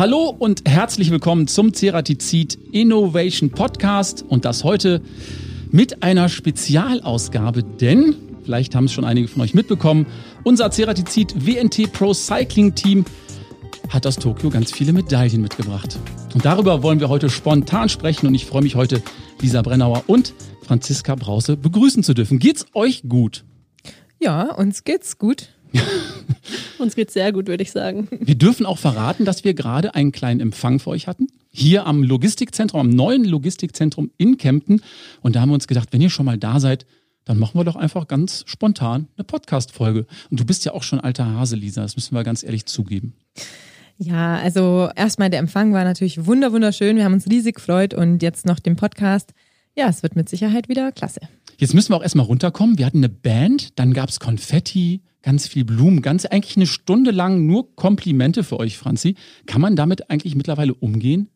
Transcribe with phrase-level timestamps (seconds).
[0.00, 5.02] Hallo und herzlich willkommen zum Ceratizid Innovation Podcast und das heute
[5.72, 10.06] mit einer Spezialausgabe, denn vielleicht haben es schon einige von euch mitbekommen,
[10.42, 13.04] unser Ceratizid WNT Pro Cycling Team
[13.90, 15.98] hat aus Tokio ganz viele Medaillen mitgebracht.
[16.32, 19.02] Und darüber wollen wir heute spontan sprechen und ich freue mich heute,
[19.42, 20.32] Lisa Brennauer und
[20.62, 22.38] Franziska Brause begrüßen zu dürfen.
[22.38, 23.44] Geht's euch gut?
[24.18, 25.50] Ja, uns geht's gut.
[26.78, 28.08] Uns geht's sehr gut, würde ich sagen.
[28.20, 31.28] Wir dürfen auch verraten, dass wir gerade einen kleinen Empfang für euch hatten.
[31.50, 34.82] Hier am Logistikzentrum, am neuen Logistikzentrum in Kempten.
[35.20, 36.86] Und da haben wir uns gedacht, wenn ihr schon mal da seid,
[37.24, 40.06] dann machen wir doch einfach ganz spontan eine Podcast-Folge.
[40.30, 41.82] Und du bist ja auch schon alter Hase, Lisa.
[41.82, 43.14] Das müssen wir ganz ehrlich zugeben.
[43.98, 46.96] Ja, also erstmal der Empfang war natürlich wunder wunderschön.
[46.96, 49.34] Wir haben uns riesig gefreut und jetzt noch den Podcast.
[49.76, 51.20] Ja, es wird mit Sicherheit wieder klasse.
[51.58, 52.78] Jetzt müssen wir auch erstmal runterkommen.
[52.78, 57.10] Wir hatten eine Band, dann gab es Konfetti, ganz viel Blumen, ganz eigentlich eine Stunde
[57.10, 59.16] lang nur Komplimente für euch, Franzi.
[59.46, 61.28] Kann man damit eigentlich mittlerweile umgehen?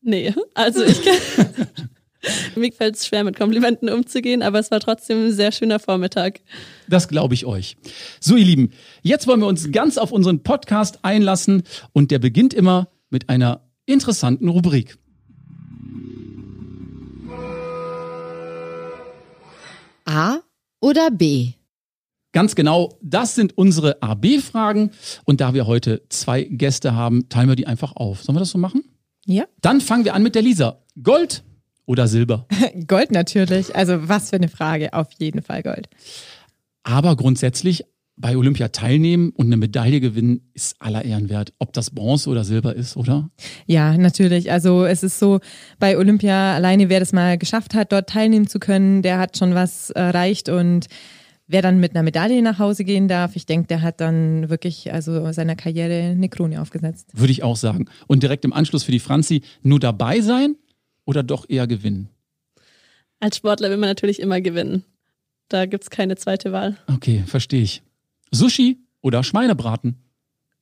[0.00, 1.46] Nee, also ich kann.
[2.56, 6.40] Mir fällt es schwer, mit Komplimenten umzugehen, aber es war trotzdem ein sehr schöner Vormittag.
[6.88, 7.76] Das glaube ich euch.
[8.20, 11.62] So, ihr Lieben, jetzt wollen wir uns ganz auf unseren Podcast einlassen
[11.92, 14.98] und der beginnt immer mit einer interessanten Rubrik.
[20.04, 20.40] A
[20.80, 21.52] oder B?
[22.38, 24.92] Ganz genau, das sind unsere AB-Fragen.
[25.24, 28.22] Und da wir heute zwei Gäste haben, teilen wir die einfach auf.
[28.22, 28.84] Sollen wir das so machen?
[29.26, 29.46] Ja.
[29.60, 30.78] Dann fangen wir an mit der Lisa.
[31.02, 31.42] Gold
[31.84, 32.46] oder Silber?
[32.86, 33.74] Gold natürlich.
[33.74, 34.92] Also was für eine Frage.
[34.92, 35.88] Auf jeden Fall Gold.
[36.84, 41.52] Aber grundsätzlich bei Olympia teilnehmen und eine Medaille gewinnen ist aller Ehren wert.
[41.58, 43.30] Ob das Bronze oder Silber ist, oder?
[43.66, 44.52] Ja, natürlich.
[44.52, 45.40] Also es ist so,
[45.80, 49.56] bei Olympia alleine, wer das mal geschafft hat, dort teilnehmen zu können, der hat schon
[49.56, 50.86] was erreicht und
[51.48, 54.92] wer dann mit einer Medaille nach Hause gehen darf, ich denke, der hat dann wirklich
[54.92, 57.08] also seiner Karriere eine Krone aufgesetzt.
[57.12, 57.86] Würde ich auch sagen.
[58.06, 60.56] Und direkt im Anschluss für die Franzi, nur dabei sein
[61.04, 62.10] oder doch eher gewinnen?
[63.18, 64.84] Als Sportler will man natürlich immer gewinnen.
[65.48, 66.76] Da gibt es keine zweite Wahl.
[66.86, 67.82] Okay, verstehe ich.
[68.30, 69.96] Sushi oder Schweinebraten?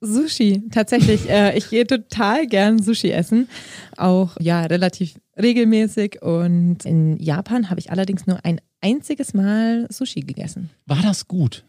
[0.01, 1.29] Sushi, tatsächlich.
[1.29, 3.49] äh, ich gehe total gern Sushi essen.
[3.97, 6.23] Auch ja, relativ regelmäßig.
[6.23, 10.71] Und in Japan habe ich allerdings nur ein einziges Mal Sushi gegessen.
[10.87, 11.65] War das gut?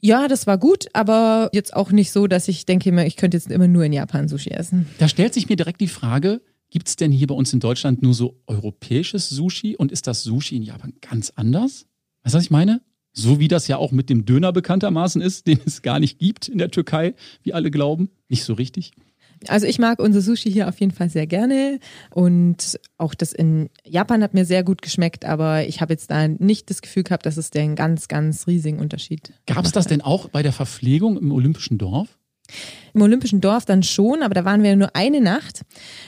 [0.00, 3.50] Ja, das war gut, aber jetzt auch nicht so, dass ich denke, ich könnte jetzt
[3.50, 4.86] immer nur in Japan Sushi essen.
[4.98, 6.40] Da stellt sich mir direkt die Frage,
[6.70, 10.24] gibt es denn hier bei uns in Deutschland nur so europäisches Sushi und ist das
[10.24, 11.86] Sushi in Japan ganz anders?
[12.24, 12.80] Weißt du, was ich meine?
[13.12, 16.48] So wie das ja auch mit dem Döner bekanntermaßen ist, den es gar nicht gibt
[16.48, 18.10] in der Türkei, wie alle glauben.
[18.28, 18.92] Nicht so richtig.
[19.48, 21.80] Also ich mag unser Sushi hier auf jeden Fall sehr gerne
[22.10, 26.28] und auch das in Japan hat mir sehr gut geschmeckt, aber ich habe jetzt da
[26.28, 30.00] nicht das Gefühl gehabt, dass es den ganz, ganz riesigen Unterschied Gab es das denn
[30.00, 32.18] auch bei der Verpflegung im Olympischen Dorf?
[32.94, 35.62] Im Olympischen Dorf dann schon, aber da waren wir nur eine Nacht,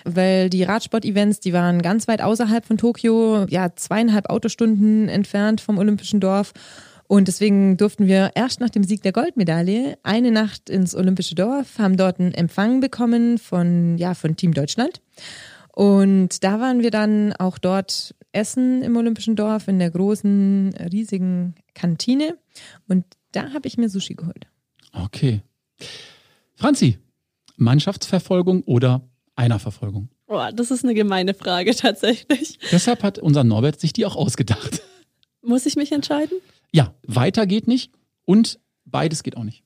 [0.05, 5.79] weil die Radsport-Events, die waren ganz weit außerhalb von Tokio, ja zweieinhalb Autostunden entfernt vom
[5.79, 6.53] Olympischen Dorf.
[7.07, 11.79] Und deswegen durften wir erst nach dem Sieg der Goldmedaille eine Nacht ins Olympische Dorf,
[11.79, 15.01] haben dort einen Empfang bekommen von, ja, von Team Deutschland.
[15.73, 21.55] Und da waren wir dann auch dort essen im Olympischen Dorf in der großen, riesigen
[21.75, 22.39] Kantine.
[22.89, 24.47] Und da habe ich mir Sushi geholt.
[24.93, 25.43] Okay.
[26.55, 26.99] Franzi,
[27.57, 29.03] Mannschaftsverfolgung oder
[29.37, 30.09] Einerverfolgung?
[30.27, 32.59] Oh, das ist eine gemeine Frage tatsächlich.
[32.71, 34.81] Deshalb hat unser Norbert sich die auch ausgedacht.
[35.43, 36.39] Muss ich mich entscheiden?
[36.75, 37.93] Ja, weiter geht nicht
[38.25, 39.63] und beides geht auch nicht.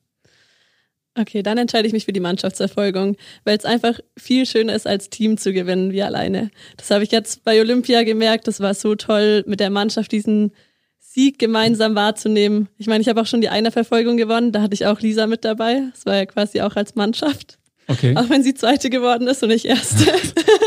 [1.15, 5.09] Okay, dann entscheide ich mich für die Mannschaftsverfolgung, weil es einfach viel schöner ist, als
[5.09, 6.51] Team zu gewinnen wie alleine.
[6.77, 8.47] Das habe ich jetzt bei Olympia gemerkt.
[8.47, 10.51] Das war so toll, mit der Mannschaft diesen
[10.99, 12.69] Sieg gemeinsam wahrzunehmen.
[12.77, 14.51] Ich meine, ich habe auch schon die Einerverfolgung gewonnen.
[14.51, 15.81] Da hatte ich auch Lisa mit dabei.
[15.91, 17.57] Das war ja quasi auch als Mannschaft.
[17.87, 18.15] Okay.
[18.15, 20.13] Auch wenn sie Zweite geworden ist und ich Erste.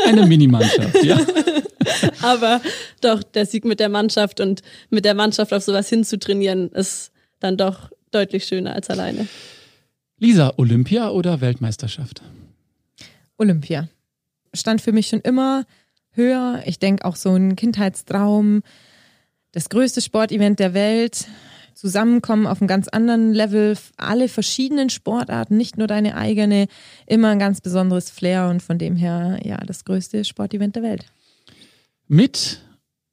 [0.05, 1.21] Eine Minimannschaft, ja.
[2.21, 2.61] Aber
[3.01, 7.57] doch, der Sieg mit der Mannschaft und mit der Mannschaft auf sowas hinzutrainieren, ist dann
[7.57, 9.27] doch deutlich schöner als alleine.
[10.19, 12.21] Lisa, Olympia oder Weltmeisterschaft?
[13.37, 13.89] Olympia.
[14.53, 15.65] Stand für mich schon immer
[16.11, 16.63] höher.
[16.65, 18.61] Ich denke auch so ein Kindheitstraum,
[19.51, 21.27] das größte Sportevent der Welt,
[21.73, 26.67] zusammenkommen auf einem ganz anderen Level, alle verschiedenen Sportarten, nicht nur deine eigene,
[27.07, 31.05] immer ein ganz besonderes Flair und von dem her, ja, das größte Sportevent der Welt.
[32.13, 32.61] Mit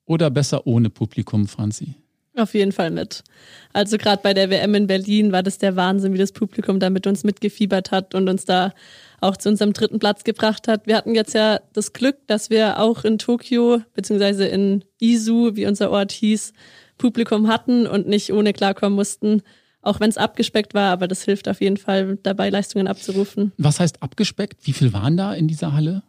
[0.04, 1.94] oder besser ohne Publikum, Franzi?
[2.36, 3.24] Auf jeden Fall mit.
[3.72, 6.90] Also gerade bei der WM in Berlin war das der Wahnsinn, wie das Publikum da
[6.90, 8.74] mit uns mitgefiebert hat und uns da
[9.22, 10.86] auch zu unserem dritten Platz gebracht hat.
[10.86, 15.64] Wir hatten jetzt ja das Glück, dass wir auch in Tokio beziehungsweise in Izu, wie
[15.64, 16.52] unser Ort hieß,
[16.98, 19.40] Publikum hatten und nicht ohne klarkommen mussten.
[19.80, 23.52] Auch wenn es abgespeckt war, aber das hilft auf jeden Fall dabei, Leistungen abzurufen.
[23.56, 24.66] Was heißt abgespeckt?
[24.66, 26.02] Wie viel waren da in dieser Halle?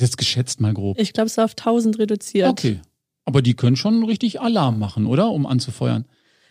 [0.00, 0.98] Jetzt geschätzt mal grob.
[0.98, 2.48] Ich glaube, es war auf 1000 reduziert.
[2.48, 2.80] Okay.
[3.24, 5.30] Aber die können schon richtig Alarm machen, oder?
[5.30, 6.06] Um anzufeuern.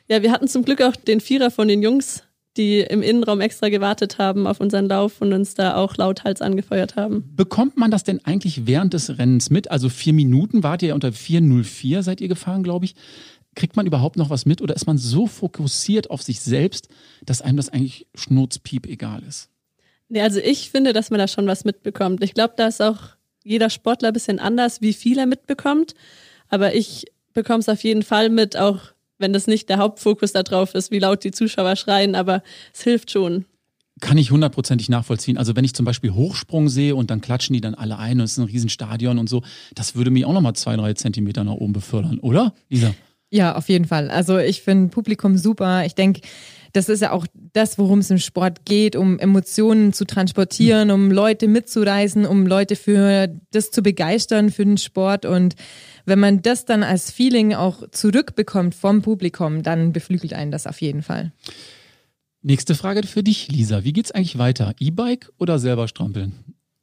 [0.08, 2.24] Ja, wir hatten zum Glück auch den Vierer von den Jungs,
[2.58, 6.96] die im Innenraum extra gewartet haben auf unseren Lauf und uns da auch lauthals angefeuert
[6.96, 7.24] haben.
[7.36, 9.72] Bekommt man das denn eigentlich während des Rennens mit?
[9.72, 12.96] Also vier Minuten wart ihr ja unter 4.04 seid ihr gefahren, glaube ich.
[13.56, 16.88] Kriegt man überhaupt noch was mit oder ist man so fokussiert auf sich selbst,
[17.26, 19.50] dass einem das eigentlich schnurzpiep egal ist?
[20.08, 22.24] Nee, also ich finde, dass man da schon was mitbekommt.
[22.24, 25.94] Ich glaube, da ist auch jeder Sportler ein bisschen anders, wie viel er mitbekommt.
[26.50, 28.80] Aber ich bekomme es auf jeden Fall mit, auch
[29.18, 32.42] wenn das nicht der Hauptfokus da drauf ist, wie laut die Zuschauer schreien, aber
[32.74, 33.46] es hilft schon.
[34.02, 35.38] Kann ich hundertprozentig nachvollziehen.
[35.38, 38.24] Also wenn ich zum Beispiel Hochsprung sehe und dann klatschen die dann alle ein und
[38.24, 39.44] es ist ein Riesenstadion und so,
[39.76, 42.94] das würde mich auch nochmal zwei, drei Zentimeter nach oben befördern, oder, Lisa?
[43.30, 44.10] Ja, auf jeden Fall.
[44.10, 45.86] Also ich finde Publikum super.
[45.86, 46.22] Ich denke,
[46.74, 51.12] das ist ja auch das, worum es im Sport geht, um Emotionen zu transportieren, um
[51.12, 55.26] Leute mitzureisen, um Leute für das zu begeistern, für den Sport.
[55.26, 55.56] Und
[56.06, 60.82] wenn man das dann als Feeling auch zurückbekommt vom Publikum, dann beflügelt einen das auf
[60.82, 61.32] jeden Fall.
[62.42, 63.84] Nächste Frage für dich, Lisa.
[63.84, 64.74] Wie geht's eigentlich weiter?
[64.80, 66.34] E-Bike oder selber strampeln?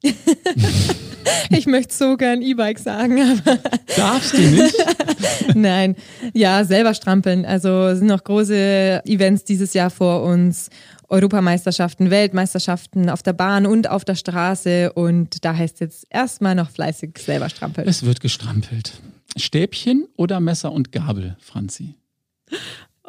[1.49, 3.59] ich möchte so gern E-Bike sagen, aber.
[3.95, 4.75] Darfst du nicht?
[5.55, 5.95] Nein.
[6.33, 7.45] Ja, selber strampeln.
[7.45, 10.69] Also sind noch große Events dieses Jahr vor uns.
[11.09, 14.91] Europameisterschaften, Weltmeisterschaften auf der Bahn und auf der Straße.
[14.91, 17.87] Und da heißt jetzt erstmal noch fleißig selber strampeln.
[17.87, 18.91] Es wird gestrampelt.
[19.37, 21.95] Stäbchen oder Messer und Gabel, Franzi?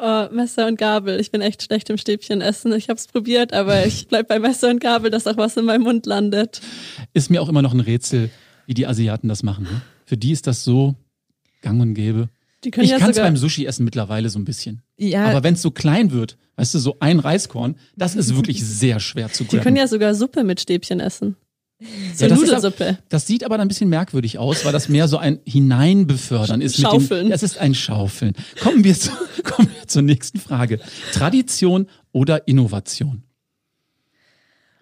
[0.01, 1.19] Oh, Messer und Gabel.
[1.19, 2.71] Ich bin echt schlecht im Stäbchen essen.
[2.71, 5.65] Ich habe es probiert, aber ich bleib bei Messer und Gabel, dass auch was in
[5.65, 6.61] meinem Mund landet.
[7.13, 8.29] Ist mir auch immer noch ein Rätsel,
[8.65, 9.65] wie die Asiaten das machen.
[9.65, 9.81] Ne?
[10.05, 10.95] Für die ist das so
[11.61, 12.29] gang und gäbe.
[12.63, 14.83] ich ja kann es beim Sushi essen mittlerweile so ein bisschen.
[14.95, 15.25] Ja.
[15.25, 19.01] Aber wenn es so klein wird, weißt du, so ein Reiskorn, das ist wirklich sehr
[19.01, 19.57] schwer zu grabben.
[19.57, 21.35] Die können ja sogar Suppe mit Stäbchen essen.
[22.13, 22.97] So ja, Nudelsuppe.
[23.07, 26.79] Das sieht aber dann ein bisschen merkwürdig aus, weil das mehr so ein Hineinbefördern ist.
[26.79, 27.27] Schaufeln.
[27.27, 28.33] Dem, das ist ein Schaufeln.
[28.61, 29.11] Kommen wir, zu,
[29.43, 30.79] kommen wir zur nächsten Frage.
[31.13, 33.23] Tradition oder Innovation?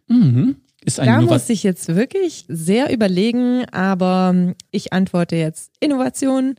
[0.08, 0.56] Mhm.
[0.84, 6.56] Ist eine da Innova muss ich jetzt wirklich sehr überlegen, aber ich antworte jetzt Innovation.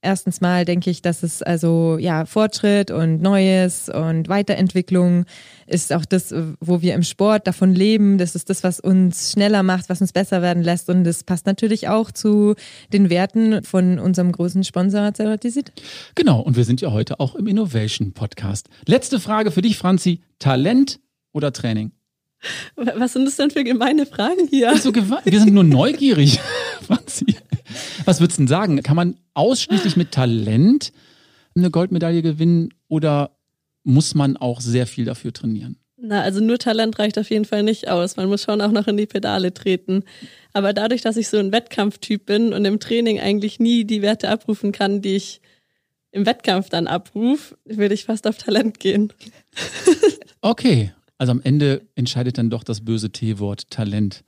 [0.00, 5.24] Erstens mal denke ich, dass es also ja Fortschritt und Neues und Weiterentwicklung
[5.66, 8.16] ist auch das, wo wir im Sport davon leben.
[8.18, 11.46] Das ist das, was uns schneller macht, was uns besser werden lässt und das passt
[11.46, 12.54] natürlich auch zu
[12.92, 15.72] den Werten von unserem großen Sponsor Ceratisit.
[16.14, 18.68] Genau und wir sind ja heute auch im Innovation Podcast.
[18.86, 21.00] Letzte Frage für dich, Franzi: Talent
[21.32, 21.92] oder Training?
[22.76, 24.76] Was sind das denn für gemeine Fragen hier?
[24.76, 26.38] So wir sind nur neugierig,
[26.86, 27.36] Franzi.
[28.04, 28.82] Was würdest du denn sagen?
[28.82, 30.92] Kann man ausschließlich mit Talent
[31.56, 33.36] eine Goldmedaille gewinnen oder
[33.84, 35.76] muss man auch sehr viel dafür trainieren?
[36.00, 38.16] Na, also nur Talent reicht auf jeden Fall nicht aus.
[38.16, 40.04] Man muss schon auch noch in die Pedale treten.
[40.52, 44.28] Aber dadurch, dass ich so ein Wettkampftyp bin und im Training eigentlich nie die Werte
[44.28, 45.40] abrufen kann, die ich
[46.12, 49.12] im Wettkampf dann abrufe, würde ich fast auf Talent gehen.
[50.40, 54.22] Okay, also am Ende entscheidet dann doch das böse T-Wort Talent.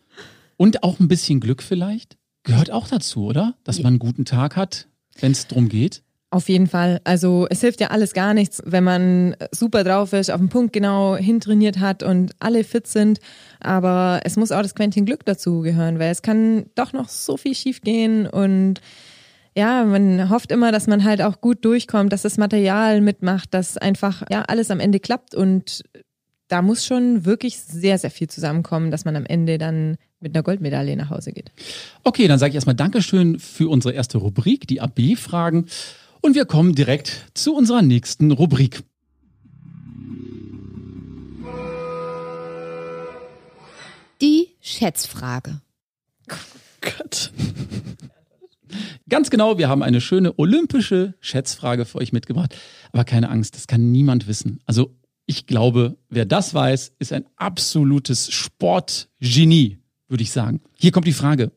[0.56, 2.18] Und auch ein bisschen Glück vielleicht?
[2.42, 3.54] Gehört auch dazu, oder?
[3.64, 4.88] Dass man einen guten Tag hat,
[5.20, 6.02] wenn es darum geht.
[6.32, 7.00] Auf jeden Fall.
[7.02, 10.72] Also es hilft ja alles gar nichts, wenn man super drauf ist, auf den Punkt
[10.72, 13.18] genau hintrainiert hat und alle fit sind.
[13.58, 17.36] Aber es muss auch das Quäntchen Glück dazu gehören, weil es kann doch noch so
[17.36, 18.80] viel schief gehen und
[19.56, 23.76] ja, man hofft immer, dass man halt auch gut durchkommt, dass das Material mitmacht, dass
[23.76, 25.82] einfach ja alles am Ende klappt und
[26.46, 30.42] da muss schon wirklich sehr, sehr viel zusammenkommen, dass man am Ende dann mit einer
[30.42, 31.50] Goldmedaille nach Hause geht.
[32.04, 35.66] Okay, dann sage ich erstmal Dankeschön für unsere erste Rubrik, die AB-Fragen.
[36.20, 38.82] Und wir kommen direkt zu unserer nächsten Rubrik.
[44.20, 45.62] Die Schätzfrage.
[46.30, 46.34] Oh
[46.82, 47.32] Gott.
[49.08, 52.54] Ganz genau, wir haben eine schöne olympische Schätzfrage für euch mitgebracht.
[52.92, 54.60] Aber keine Angst, das kann niemand wissen.
[54.66, 54.94] Also
[55.26, 59.79] ich glaube, wer das weiß, ist ein absolutes Sportgenie,
[60.10, 60.60] würde ich sagen.
[60.76, 61.52] Hier kommt die Frage.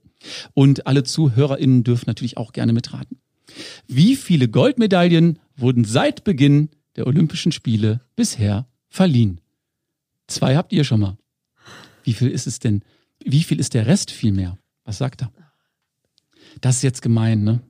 [0.53, 3.17] Und alle ZuhörerInnen dürfen natürlich auch gerne mitraten.
[3.88, 9.41] Wie viele Goldmedaillen wurden seit Beginn der Olympischen Spiele bisher verliehen?
[10.27, 11.17] Zwei habt ihr schon mal.
[12.03, 12.83] Wie viel ist es denn?
[13.24, 14.57] Wie viel ist der Rest vielmehr?
[14.86, 15.31] Was sagt er?
[16.62, 17.62] Das ist jetzt gemein, ne?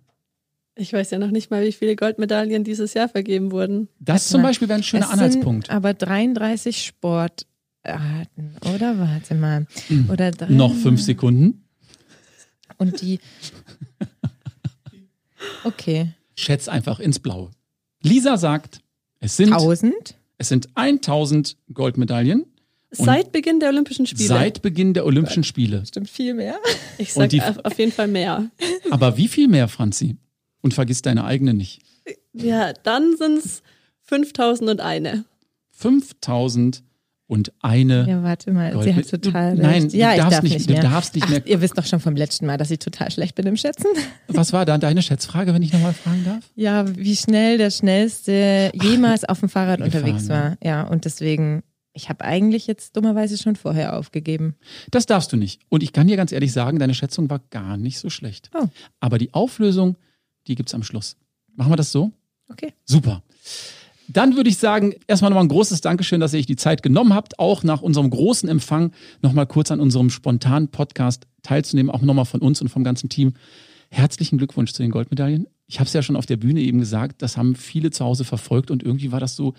[0.76, 3.90] Ich weiß ja noch nicht mal, wie viele Goldmedaillen dieses Jahr vergeben wurden.
[4.00, 5.70] Das zum Beispiel wäre ein schöner Anhaltspunkt.
[5.70, 6.84] aber 33
[7.86, 8.98] Sportarten, oder?
[8.98, 9.68] Warte mal.
[9.88, 10.10] Hm.
[10.10, 11.64] Oder drei, noch fünf Sekunden.
[12.78, 13.20] Und die.
[15.64, 16.14] Okay.
[16.36, 17.52] Schätz einfach ins Blaue.
[18.02, 18.82] Lisa sagt,
[19.20, 19.52] es sind.
[19.54, 20.16] 1000?
[20.38, 22.46] Es sind 1000 Goldmedaillen
[22.92, 24.28] Seit Beginn der Olympischen Spiele.
[24.28, 25.84] seit Beginn der Olympischen Spiele.
[25.86, 26.58] Stimmt viel mehr.
[26.98, 28.50] ich sag Und die- auf auf jeden Fall mehr.
[28.92, 30.18] Aber wie viel mehr, Franzi?
[30.62, 31.82] Und vergiss deine eigene nicht.
[32.34, 33.62] Ja, dann sind es
[34.04, 35.24] 5001.
[35.72, 36.84] 5000
[37.28, 38.08] und eine.
[38.08, 40.54] Ja, warte mal, Gold sie hat total du, nein, du ja, ich darfst darf nicht-
[40.54, 40.82] nicht du mehr.
[40.84, 43.36] darfst nicht Ach, mehr- Ihr wisst doch schon vom letzten Mal, dass ich total schlecht
[43.36, 43.88] bin im Schätzen.
[44.28, 46.44] Was war da deine Schätzfrage, wenn ich nochmal fragen darf?
[46.56, 50.58] Ja, wie schnell der schnellste jemals auf dem Fahrrad gefahren, unterwegs war.
[50.64, 51.64] Ja, und deswegen,
[51.94, 54.56] ich habe eigentlich jetzt dummerweise schon vorher aufgegeben.
[54.92, 55.62] Das darfst du nicht.
[55.70, 58.50] Und ich kann dir ganz ehrlich sagen, deine Schätzung war gar nicht so schlecht.
[58.54, 58.68] Oh.
[59.00, 59.96] Aber die Auflösung,
[60.48, 61.16] die gibt's am Schluss.
[61.56, 62.12] Machen wir das so?
[62.50, 62.74] Okay.
[62.84, 63.24] Super.
[64.14, 67.16] Dann würde ich sagen, erstmal nochmal ein großes Dankeschön, dass ihr euch die Zeit genommen
[67.16, 68.92] habt, auch nach unserem großen Empfang
[69.24, 73.34] nochmal kurz an unserem spontanen Podcast teilzunehmen, auch nochmal von uns und vom ganzen Team.
[73.90, 75.48] Herzlichen Glückwunsch zu den Goldmedaillen.
[75.66, 78.24] Ich habe es ja schon auf der Bühne eben gesagt, das haben viele zu Hause
[78.24, 79.56] verfolgt und irgendwie war das so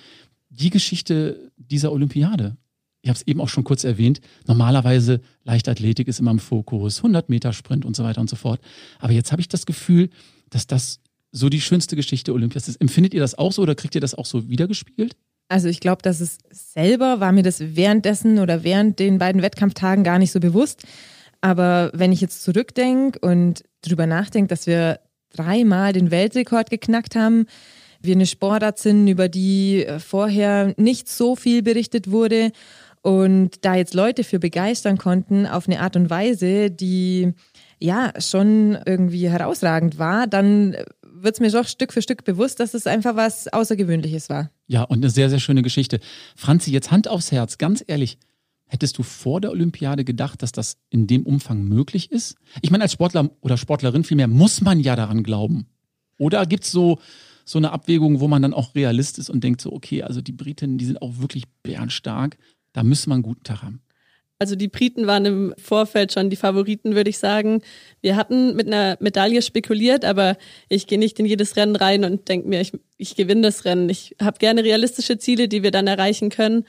[0.51, 2.57] die Geschichte dieser Olympiade.
[3.03, 4.21] Ich habe es eben auch schon kurz erwähnt.
[4.47, 8.61] Normalerweise Leichtathletik ist immer im Fokus, 100 Meter Sprint und so weiter und so fort.
[9.01, 10.11] Aber jetzt habe ich das Gefühl,
[10.49, 11.01] dass das
[11.35, 12.81] so die schönste Geschichte Olympias ist.
[12.81, 15.17] Empfindet ihr das auch so oder kriegt ihr das auch so wiedergespiegelt?
[15.49, 20.05] Also ich glaube, dass es selber war mir das währenddessen oder während den beiden Wettkampftagen
[20.05, 20.85] gar nicht so bewusst.
[21.41, 25.01] Aber wenn ich jetzt zurückdenke und drüber nachdenke, dass wir
[25.31, 27.47] dreimal den Weltrekord geknackt haben,
[28.01, 32.53] wir eine Sportart sind, über die äh, vorher nicht so viel berichtet wurde
[33.03, 37.35] und da jetzt Leute für begeistern konnten auf eine Art und Weise, die
[37.79, 40.77] ja schon irgendwie herausragend war, dann
[41.25, 44.51] wird es mir doch Stück für Stück bewusst, dass es einfach was Außergewöhnliches war.
[44.67, 46.01] Ja, und eine sehr, sehr schöne Geschichte.
[46.37, 48.19] Franzi, jetzt Hand aufs Herz, ganz ehrlich.
[48.67, 52.37] Hättest du vor der Olympiade gedacht, dass das in dem Umfang möglich ist?
[52.63, 55.67] Ich meine, als Sportler oder Sportlerin vielmehr muss man ja daran glauben.
[56.19, 56.99] Oder gibt es so,
[57.45, 60.33] so eine Abwägung, wo man dann auch Realist ist und denkt so, okay, also die
[60.33, 62.39] Britinnen, die sind auch wirklich bärenstark,
[62.73, 63.81] da müssen wir einen guten Tag haben.
[64.45, 67.63] Also die Briten waren im Vorfeld schon die Favoriten, würde ich sagen.
[68.03, 70.37] Wir hatten mit einer Medaille spekuliert, aber
[70.69, 73.89] ich gehe nicht in jedes Rennen rein und denke mir, ich, ich gewinne das Rennen.
[73.89, 76.67] Ich habe gerne realistische Ziele, die wir dann erreichen können.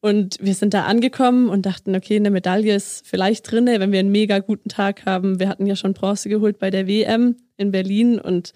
[0.00, 4.00] Und wir sind da angekommen und dachten, okay, eine Medaille ist vielleicht drinne, wenn wir
[4.00, 5.38] einen mega guten Tag haben.
[5.38, 8.52] Wir hatten ja schon Bronze geholt bei der WM in Berlin und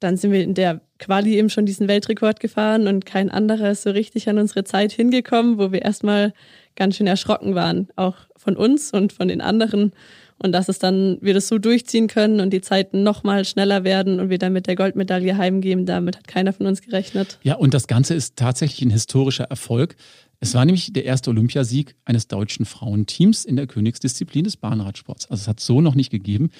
[0.00, 3.84] dann sind wir in der Quali eben schon diesen Weltrekord gefahren und kein anderer ist
[3.84, 6.32] so richtig an unsere Zeit hingekommen, wo wir erstmal
[6.76, 9.92] ganz schön erschrocken waren, auch von uns und von den anderen.
[10.38, 14.20] Und dass es dann wir das so durchziehen können und die Zeiten nochmal schneller werden
[14.20, 17.38] und wir dann mit der Goldmedaille heimgehen, damit hat keiner von uns gerechnet.
[17.42, 19.96] Ja, und das Ganze ist tatsächlich ein historischer Erfolg.
[20.38, 25.30] Es war nämlich der erste Olympiasieg eines deutschen Frauenteams in der Königsdisziplin des Bahnradsports.
[25.30, 26.50] Also es hat so noch nicht gegeben.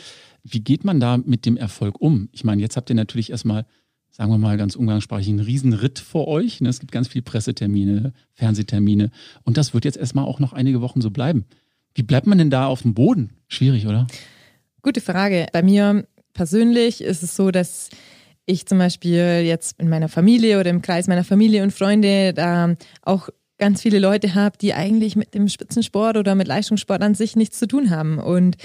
[0.42, 2.30] Wie geht man da mit dem Erfolg um?
[2.32, 3.66] Ich meine, jetzt habt ihr natürlich erstmal,
[4.16, 6.62] sagen wir mal ganz umgangssprachlich, einen Riesenritt vor euch.
[6.62, 6.70] ne?
[6.70, 9.10] Es gibt ganz viele Pressetermine, Fernsehtermine.
[9.44, 11.44] Und das wird jetzt erstmal auch noch einige Wochen so bleiben.
[11.94, 13.34] Wie bleibt man denn da auf dem Boden?
[13.46, 14.06] Schwierig, oder?
[14.80, 15.48] Gute Frage.
[15.52, 17.90] Bei mir persönlich ist es so, dass
[18.46, 22.74] ich zum Beispiel jetzt in meiner Familie oder im Kreis meiner Familie und Freunde da
[23.02, 27.36] auch ganz viele Leute habe, die eigentlich mit dem Spitzensport oder mit Leistungssport an sich
[27.36, 28.18] nichts zu tun haben.
[28.18, 28.56] Und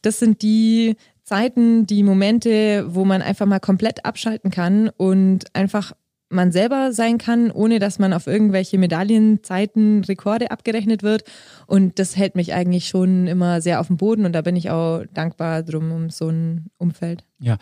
[0.00, 5.92] das sind die Zeiten, die Momente, wo man einfach mal komplett abschalten kann und einfach
[6.28, 11.24] man selber sein kann, ohne dass man auf irgendwelche Medaillenzeiten, Rekorde abgerechnet wird.
[11.66, 14.70] Und das hält mich eigentlich schon immer sehr auf dem Boden und da bin ich
[14.70, 17.24] auch dankbar drum um so ein Umfeld.
[17.38, 17.56] Ja.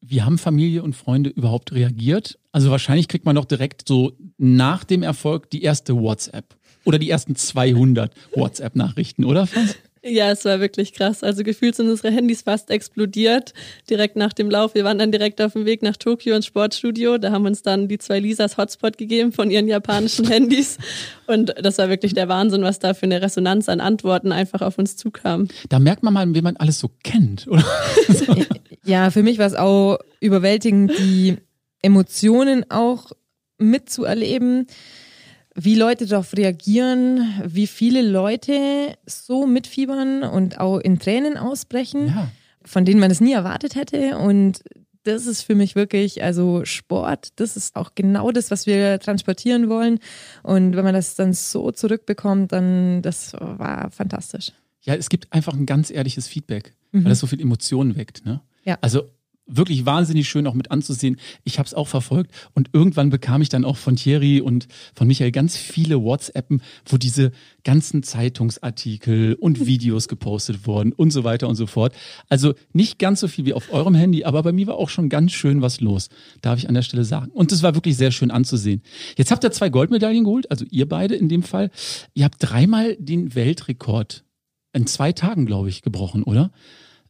[0.00, 2.38] Wie haben Familie und Freunde überhaupt reagiert?
[2.52, 7.10] Also wahrscheinlich kriegt man doch direkt so nach dem Erfolg die erste WhatsApp oder die
[7.10, 9.48] ersten 200 WhatsApp-Nachrichten, oder?
[9.48, 9.76] Franz?
[10.02, 11.22] Ja, es war wirklich krass.
[11.22, 13.52] Also gefühlt sind unsere Handys fast explodiert
[13.90, 14.74] direkt nach dem Lauf.
[14.74, 17.18] Wir waren dann direkt auf dem Weg nach Tokio ins Sportstudio.
[17.18, 20.78] Da haben uns dann die zwei Lisas Hotspot gegeben von ihren japanischen Handys.
[21.26, 24.78] Und das war wirklich der Wahnsinn, was da für eine Resonanz an Antworten einfach auf
[24.78, 25.48] uns zukam.
[25.68, 27.64] Da merkt man mal, wen man alles so kennt, oder?
[28.84, 31.36] Ja, für mich war es auch überwältigend, die
[31.82, 33.12] Emotionen auch
[33.58, 34.66] mitzuerleben,
[35.60, 42.30] wie Leute darauf reagieren, wie viele Leute so mitfiebern und auch in Tränen ausbrechen, Ja.
[42.64, 44.18] von denen man es nie erwartet hätte.
[44.18, 44.62] Und
[45.04, 49.68] das ist für mich wirklich, also Sport, das ist auch genau das, was wir transportieren
[49.68, 49.98] wollen.
[50.42, 54.52] Und wenn man das dann so zurückbekommt, dann das war fantastisch.
[54.82, 57.04] Ja, es gibt einfach ein ganz ehrliches Feedback, Mhm.
[57.04, 58.24] weil das so viel Emotionen weckt.
[58.24, 58.40] Ne?
[58.64, 58.78] Ja.
[58.80, 59.08] Also
[59.48, 61.16] wirklich wahnsinnig schön auch mit anzusehen.
[61.44, 65.06] Ich habe es auch verfolgt und irgendwann bekam ich dann auch von Thierry und von
[65.06, 67.32] Michael ganz viele WhatsAppen, wo diese
[67.64, 71.94] ganzen Zeitungsartikel und Videos gepostet wurden und so weiter und so fort.
[72.28, 75.08] Also nicht ganz so viel wie auf eurem Handy, aber bei mir war auch schon
[75.08, 76.08] ganz schön was los,
[76.42, 77.30] darf ich an der Stelle sagen.
[77.32, 78.82] Und es war wirklich sehr schön anzusehen.
[79.16, 81.70] Jetzt habt ihr zwei Goldmedaillen geholt, also ihr beide in dem Fall.
[82.14, 84.24] Ihr habt dreimal den Weltrekord
[84.72, 86.52] in zwei Tagen, glaube ich, gebrochen, oder?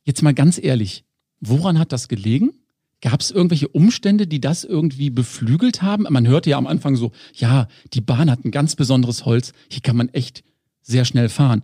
[0.05, 1.05] Jetzt mal ganz ehrlich,
[1.41, 2.53] woran hat das gelegen?
[3.01, 6.07] Gab es irgendwelche Umstände, die das irgendwie beflügelt haben?
[6.11, 9.83] Man hörte ja am Anfang so, ja, die Bahn hat ein ganz besonderes Holz, hier
[9.83, 10.43] kann man echt
[10.83, 11.63] sehr schnell fahren.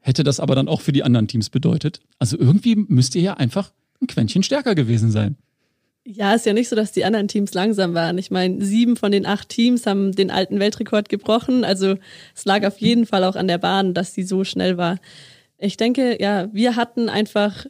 [0.00, 2.00] Hätte das aber dann auch für die anderen Teams bedeutet?
[2.18, 5.36] Also irgendwie müsst ihr ja einfach ein Quäntchen stärker gewesen sein.
[6.04, 8.16] Ja, ist ja nicht so, dass die anderen Teams langsam waren.
[8.16, 11.64] Ich meine, sieben von den acht Teams haben den alten Weltrekord gebrochen.
[11.64, 11.96] Also
[12.34, 14.98] es lag auf jeden Fall auch an der Bahn, dass sie so schnell war.
[15.58, 17.66] Ich denke, ja, wir hatten einfach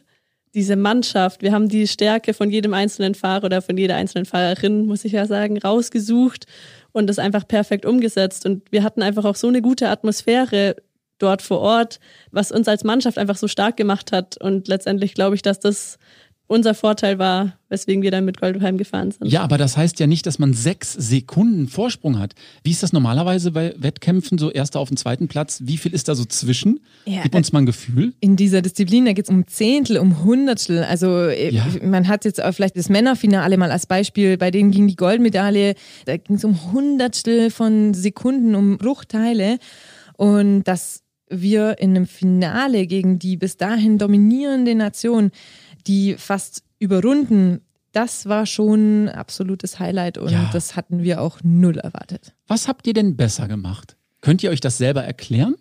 [0.57, 4.87] diese Mannschaft, wir haben die Stärke von jedem einzelnen Fahrer oder von jeder einzelnen Fahrerin,
[4.87, 6.47] muss ich ja sagen, rausgesucht
[6.91, 8.43] und das einfach perfekt umgesetzt.
[8.43, 10.75] Und wir hatten einfach auch so eine gute Atmosphäre
[11.19, 11.99] dort vor Ort,
[12.31, 14.41] was uns als Mannschaft einfach so stark gemacht hat.
[14.41, 15.99] Und letztendlich glaube ich, dass das
[16.47, 19.27] unser Vorteil war, weswegen wir dann mit Goldheim gefahren sind.
[19.27, 22.35] Ja, aber das heißt ja nicht, dass man sechs Sekunden Vorsprung hat.
[22.63, 25.61] Wie ist das normalerweise bei Wettkämpfen, so erster auf dem zweiten Platz?
[25.65, 26.79] Wie viel ist da so zwischen?
[27.05, 28.13] Ja, Gib uns mal ein Gefühl.
[28.21, 30.85] In dieser Disziplin, da geht es um Zehntel, um Hundertstel.
[30.85, 31.65] Also äh, ja.
[31.83, 35.75] man hat jetzt auch vielleicht das Männerfinale mal als Beispiel, bei denen ging die Goldmedaille,
[36.05, 39.59] da ging es um Hundertstel von Sekunden, um Bruchteile.
[40.15, 45.31] Und dass wir in einem Finale gegen die bis dahin dominierende Nation
[45.87, 50.49] die fast überrunden, das war schon absolutes Highlight und ja.
[50.53, 52.33] das hatten wir auch null erwartet.
[52.47, 53.97] Was habt ihr denn besser gemacht?
[54.21, 55.55] Könnt ihr euch das selber erklären?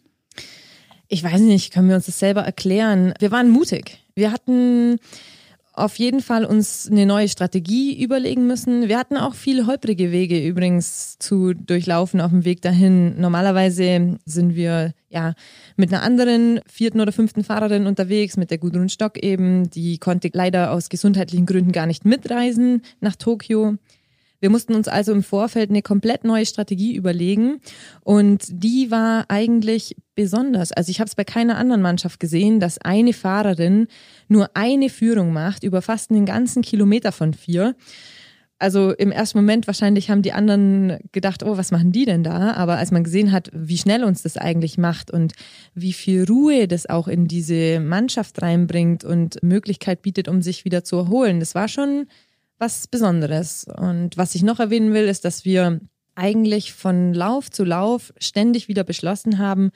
[1.08, 3.14] Ich weiß nicht, können wir uns das selber erklären?
[3.20, 4.04] Wir waren mutig.
[4.14, 4.98] Wir hatten
[5.76, 8.88] auf jeden Fall uns eine neue Strategie überlegen müssen.
[8.88, 13.20] Wir hatten auch viele holprige Wege übrigens zu durchlaufen auf dem Weg dahin.
[13.20, 15.34] Normalerweise sind wir ja
[15.76, 19.68] mit einer anderen vierten oder fünften Fahrerin unterwegs, mit der Gudrun Stock eben.
[19.70, 23.76] Die konnte leider aus gesundheitlichen Gründen gar nicht mitreisen nach Tokio.
[24.40, 27.60] Wir mussten uns also im Vorfeld eine komplett neue Strategie überlegen
[28.02, 30.72] und die war eigentlich besonders.
[30.72, 33.86] Also ich habe es bei keiner anderen Mannschaft gesehen, dass eine Fahrerin
[34.28, 37.74] nur eine Führung macht über fast einen ganzen Kilometer von vier.
[38.58, 42.54] Also im ersten Moment wahrscheinlich haben die anderen gedacht, oh, was machen die denn da?
[42.54, 45.34] Aber als man gesehen hat, wie schnell uns das eigentlich macht und
[45.74, 50.84] wie viel Ruhe das auch in diese Mannschaft reinbringt und Möglichkeit bietet, um sich wieder
[50.84, 52.06] zu erholen, das war schon
[52.58, 53.66] was Besonderes.
[53.76, 55.80] Und was ich noch erwähnen will, ist, dass wir
[56.14, 59.70] eigentlich von Lauf zu Lauf ständig wieder beschlossen haben,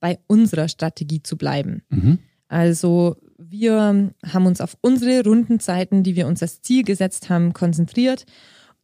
[0.00, 1.82] bei unserer Strategie zu bleiben.
[1.88, 2.18] Mhm.
[2.48, 8.24] Also wir haben uns auf unsere Rundenzeiten, die wir uns als Ziel gesetzt haben, konzentriert.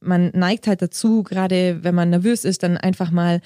[0.00, 3.40] Man neigt halt dazu, gerade wenn man nervös ist, dann einfach mal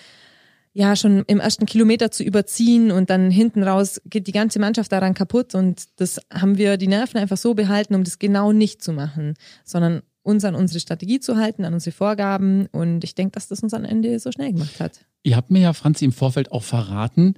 [0.76, 4.92] ja schon im ersten Kilometer zu überziehen und dann hinten raus geht die ganze Mannschaft
[4.92, 8.82] daran kaputt und das haben wir die Nerven einfach so behalten, um das genau nicht
[8.82, 9.34] zu machen,
[9.64, 13.62] sondern uns an unsere Strategie zu halten, an unsere Vorgaben und ich denke, dass das
[13.62, 15.00] uns am Ende so schnell gemacht hat.
[15.22, 17.34] Ihr habt mir ja, Franzi, im Vorfeld auch verraten,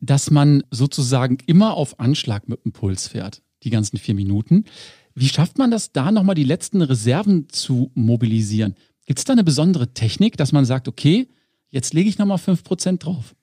[0.00, 4.66] dass man sozusagen immer auf Anschlag mit dem Puls fährt, die ganzen vier Minuten.
[5.14, 8.74] Wie schafft man das, da nochmal die letzten Reserven zu mobilisieren?
[9.06, 11.28] Gibt es da eine besondere Technik, dass man sagt, okay,
[11.72, 13.34] Jetzt lege ich nochmal 5% drauf.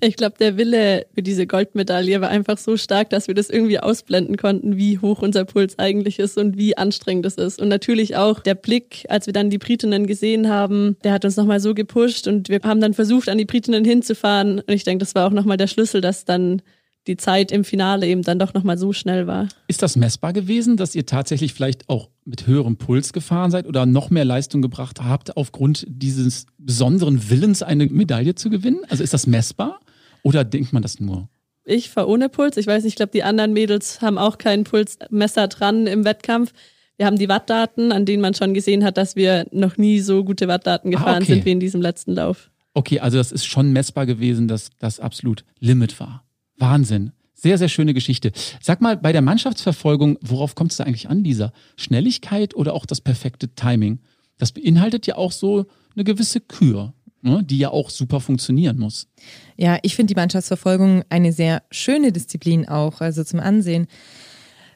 [0.00, 3.80] Ich glaube, der Wille für diese Goldmedaille war einfach so stark, dass wir das irgendwie
[3.80, 7.60] ausblenden konnten, wie hoch unser Puls eigentlich ist und wie anstrengend es ist.
[7.60, 11.36] Und natürlich auch der Blick, als wir dann die Britinnen gesehen haben, der hat uns
[11.36, 14.60] nochmal so gepusht und wir haben dann versucht, an die Britinnen hinzufahren.
[14.60, 16.62] Und ich denke, das war auch nochmal der Schlüssel, dass dann
[17.06, 19.48] die Zeit im Finale eben dann doch nochmal so schnell war.
[19.68, 23.86] Ist das messbar gewesen, dass ihr tatsächlich vielleicht auch mit höherem Puls gefahren seid oder
[23.86, 28.80] noch mehr Leistung gebracht habt, aufgrund dieses besonderen Willens eine Medaille zu gewinnen?
[28.88, 29.80] Also ist das messbar
[30.22, 31.28] oder denkt man das nur?
[31.64, 32.56] Ich fahre ohne Puls.
[32.56, 36.52] Ich weiß nicht, ich glaube, die anderen Mädels haben auch keinen Pulsmesser dran im Wettkampf.
[36.96, 40.24] Wir haben die Wattdaten, an denen man schon gesehen hat, dass wir noch nie so
[40.24, 41.34] gute Wattdaten ah, gefahren ah, okay.
[41.34, 42.50] sind wie in diesem letzten Lauf.
[42.74, 46.25] Okay, also das ist schon messbar gewesen, dass das absolut Limit war.
[46.58, 47.12] Wahnsinn.
[47.34, 48.32] Sehr, sehr schöne Geschichte.
[48.62, 51.52] Sag mal, bei der Mannschaftsverfolgung, worauf kommt es da eigentlich an, Lisa?
[51.76, 54.00] Schnelligkeit oder auch das perfekte Timing?
[54.38, 59.08] Das beinhaltet ja auch so eine gewisse Kür, ne, die ja auch super funktionieren muss.
[59.56, 63.86] Ja, ich finde die Mannschaftsverfolgung eine sehr schöne Disziplin auch, also zum Ansehen.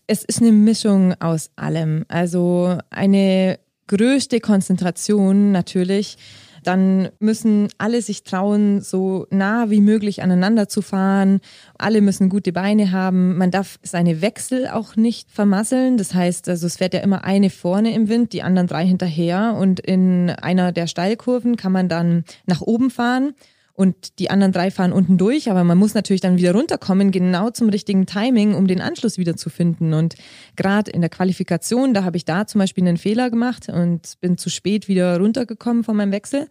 [0.06, 2.04] Es ist eine Mischung aus allem.
[2.08, 6.16] Also eine größte Konzentration natürlich
[6.62, 11.40] dann müssen alle sich trauen, so nah wie möglich aneinander zu fahren.
[11.78, 13.36] Alle müssen gute Beine haben.
[13.36, 15.96] Man darf seine Wechsel auch nicht vermasseln.
[15.96, 19.56] Das heißt, also es fährt ja immer eine vorne im Wind, die anderen drei hinterher.
[19.58, 23.34] Und in einer der Steilkurven kann man dann nach oben fahren
[23.80, 27.48] und die anderen drei fahren unten durch, aber man muss natürlich dann wieder runterkommen, genau
[27.48, 29.94] zum richtigen Timing, um den Anschluss wieder zu finden.
[29.94, 30.16] Und
[30.54, 34.36] gerade in der Qualifikation, da habe ich da zum Beispiel einen Fehler gemacht und bin
[34.36, 36.46] zu spät wieder runtergekommen von meinem Wechsel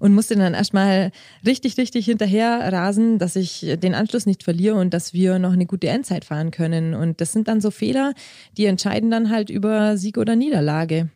[0.00, 1.12] und musste dann erstmal
[1.46, 5.66] richtig, richtig hinterher rasen, dass ich den Anschluss nicht verliere und dass wir noch eine
[5.66, 6.96] gute Endzeit fahren können.
[6.96, 8.12] Und das sind dann so Fehler,
[8.58, 11.10] die entscheiden dann halt über Sieg oder Niederlage.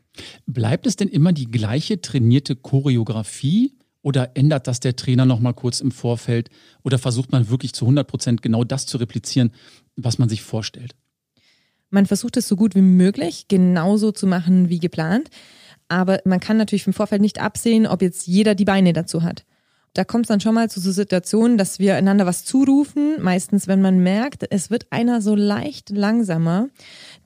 [0.47, 3.73] Bleibt es denn immer die gleiche trainierte Choreografie?
[4.07, 6.49] Oder ändert das der Trainer nochmal kurz im Vorfeld?
[6.85, 9.51] Oder versucht man wirklich zu 100 Prozent genau das zu replizieren,
[9.97, 10.95] was man sich vorstellt?
[11.91, 15.29] Man versucht es so gut wie möglich genauso zu machen wie geplant.
[15.89, 19.45] Aber man kann natürlich im Vorfeld nicht absehen, ob jetzt jeder die Beine dazu hat.
[19.93, 23.21] Da kommt es dann schon mal zu so Situationen, dass wir einander was zurufen.
[23.21, 26.69] Meistens, wenn man merkt, es wird einer so leicht langsamer,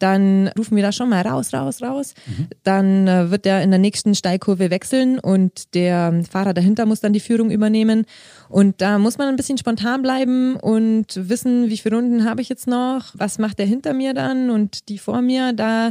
[0.01, 2.15] dann rufen wir da schon mal raus, raus, raus.
[2.27, 2.49] Mhm.
[2.65, 7.13] Dann äh, wird der in der nächsten Steilkurve wechseln und der Fahrer dahinter muss dann
[7.13, 8.07] die Führung übernehmen.
[8.49, 12.49] Und da muss man ein bisschen spontan bleiben und wissen, wie viele Runden habe ich
[12.49, 15.53] jetzt noch, was macht der hinter mir dann und die vor mir.
[15.53, 15.91] Da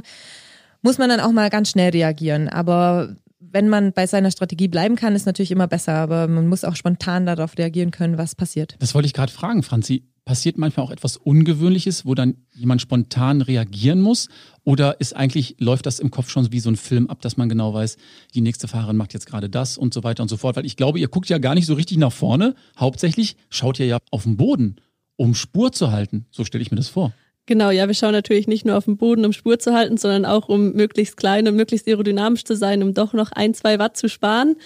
[0.82, 2.50] muss man dann auch mal ganz schnell reagieren.
[2.50, 6.64] Aber wenn man bei seiner Strategie bleiben kann, ist natürlich immer besser, aber man muss
[6.64, 8.76] auch spontan darauf reagieren können, was passiert.
[8.80, 13.42] Das wollte ich gerade fragen, Franzi passiert manchmal auch etwas Ungewöhnliches, wo dann jemand spontan
[13.42, 14.28] reagieren muss?
[14.64, 17.50] Oder ist eigentlich, läuft das im Kopf schon wie so ein Film ab, dass man
[17.50, 17.98] genau weiß,
[18.36, 20.56] die nächste Fahrerin macht jetzt gerade das und so weiter und so fort?
[20.56, 22.54] Weil ich glaube, ihr guckt ja gar nicht so richtig nach vorne.
[22.78, 24.76] Hauptsächlich schaut ihr ja auf den Boden,
[25.16, 26.28] um Spur zu halten.
[26.30, 27.12] So stelle ich mir das vor.
[27.48, 30.26] Genau, ja, wir schauen natürlich nicht nur auf den Boden, um Spur zu halten, sondern
[30.26, 33.98] auch um möglichst klein und möglichst aerodynamisch zu sein, um doch noch ein, zwei Watt
[33.98, 34.58] zu sparen.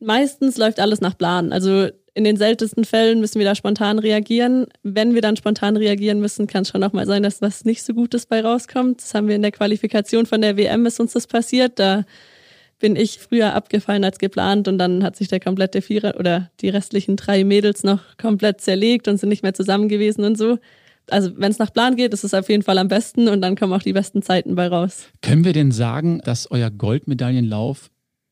[0.00, 1.52] Meistens läuft alles nach Plan.
[1.52, 4.66] Also in den seltensten Fällen müssen wir da spontan reagieren.
[4.82, 7.82] Wenn wir dann spontan reagieren müssen, kann es schon auch mal sein, dass was nicht
[7.82, 9.02] so Gutes bei rauskommt.
[9.02, 11.78] Das haben wir in der Qualifikation von der WM, ist uns das passiert.
[11.78, 12.04] Da
[12.78, 16.70] bin ich früher abgefallen als geplant und dann hat sich der komplette Vierer oder die
[16.70, 20.58] restlichen drei Mädels noch komplett zerlegt und sind nicht mehr zusammen gewesen und so.
[21.10, 23.56] Also wenn es nach Plan geht, ist es auf jeden Fall am besten und dann
[23.56, 25.08] kommen auch die besten Zeiten bei raus.
[25.20, 27.90] Können wir denn sagen, dass euer Goldmedaillenlauf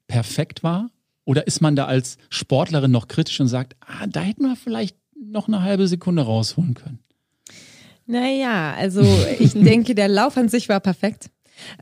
[0.08, 0.88] perfekt war?
[1.24, 4.96] Oder ist man da als Sportlerin noch kritisch und sagt, ah, da hätten wir vielleicht
[5.16, 6.98] noch eine halbe Sekunde rausholen können?
[8.06, 9.02] Naja, also
[9.38, 11.30] ich denke, der Lauf an sich war perfekt.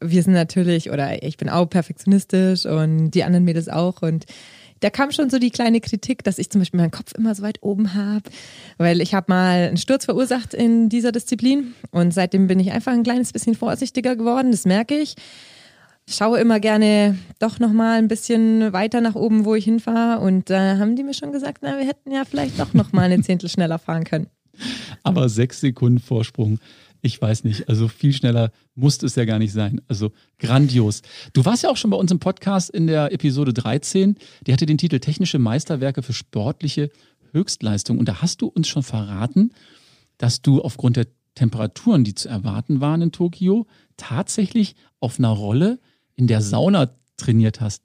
[0.00, 4.02] Wir sind natürlich, oder ich bin auch perfektionistisch und die anderen Mädels auch.
[4.02, 4.26] Und
[4.80, 7.42] da kam schon so die kleine Kritik, dass ich zum Beispiel meinen Kopf immer so
[7.42, 8.30] weit oben habe,
[8.78, 12.92] weil ich habe mal einen Sturz verursacht in dieser Disziplin und seitdem bin ich einfach
[12.92, 15.14] ein kleines bisschen vorsichtiger geworden, das merke ich
[16.08, 20.20] schaue immer gerne doch noch mal ein bisschen weiter nach oben, wo ich hinfahre.
[20.20, 22.92] Und da äh, haben die mir schon gesagt, na, wir hätten ja vielleicht doch noch
[22.92, 24.26] mal eine Zehntel schneller fahren können.
[25.02, 26.58] Aber sechs Sekunden Vorsprung,
[27.00, 27.68] ich weiß nicht.
[27.68, 29.80] Also viel schneller musste es ja gar nicht sein.
[29.88, 31.02] Also grandios.
[31.32, 34.16] Du warst ja auch schon bei uns im Podcast in der Episode 13.
[34.46, 36.90] Die hatte den Titel Technische Meisterwerke für sportliche
[37.32, 37.98] Höchstleistung.
[37.98, 39.52] Und da hast du uns schon verraten,
[40.18, 45.80] dass du aufgrund der Temperaturen, die zu erwarten waren in Tokio, tatsächlich auf einer Rolle
[46.16, 47.82] in der Sauna trainiert hast.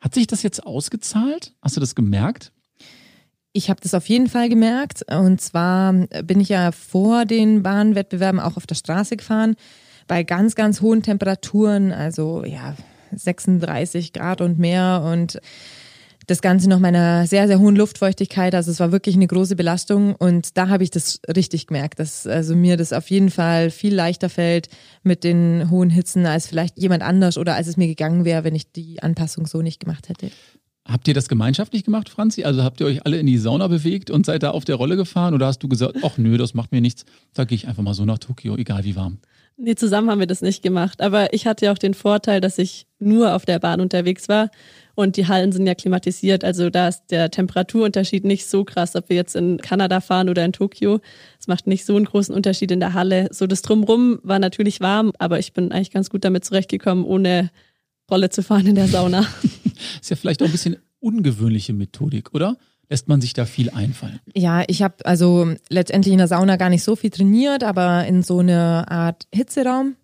[0.00, 1.54] Hat sich das jetzt ausgezahlt?
[1.62, 2.52] Hast du das gemerkt?
[3.52, 5.04] Ich habe das auf jeden Fall gemerkt.
[5.10, 9.56] Und zwar bin ich ja vor den Bahnwettbewerben auch auf der Straße gefahren,
[10.06, 12.74] bei ganz, ganz hohen Temperaturen, also ja,
[13.14, 15.02] 36 Grad und mehr.
[15.04, 15.40] Und
[16.30, 18.54] das Ganze noch meiner sehr, sehr hohen Luftfeuchtigkeit.
[18.54, 22.26] Also es war wirklich eine große Belastung und da habe ich das richtig gemerkt, dass
[22.26, 24.68] also mir das auf jeden Fall viel leichter fällt
[25.02, 28.54] mit den hohen Hitzen als vielleicht jemand anders oder als es mir gegangen wäre, wenn
[28.54, 30.30] ich die Anpassung so nicht gemacht hätte.
[30.86, 32.44] Habt ihr das gemeinschaftlich gemacht, Franzi?
[32.44, 34.96] Also habt ihr euch alle in die Sauna bewegt und seid da auf der Rolle
[34.96, 37.82] gefahren oder hast du gesagt, ach nö, das macht mir nichts, da gehe ich einfach
[37.82, 39.18] mal so nach Tokio, egal wie warm?
[39.56, 41.02] Nee, zusammen haben wir das nicht gemacht.
[41.02, 44.50] Aber ich hatte ja auch den Vorteil, dass ich nur auf der Bahn unterwegs war.
[44.94, 46.44] Und die Hallen sind ja klimatisiert.
[46.44, 50.44] Also da ist der Temperaturunterschied nicht so krass, ob wir jetzt in Kanada fahren oder
[50.44, 51.00] in Tokio.
[51.38, 53.28] Es macht nicht so einen großen Unterschied in der Halle.
[53.32, 57.50] So das Drumrum war natürlich warm, aber ich bin eigentlich ganz gut damit zurechtgekommen, ohne
[58.10, 59.20] Rolle zu fahren in der Sauna.
[60.00, 62.56] ist ja vielleicht auch ein bisschen ungewöhnliche Methodik, oder?
[62.90, 64.20] Lässt man sich da viel einfallen?
[64.34, 68.22] Ja, ich habe also letztendlich in der Sauna gar nicht so viel trainiert, aber in
[68.22, 69.96] so einer Art Hitzeraum.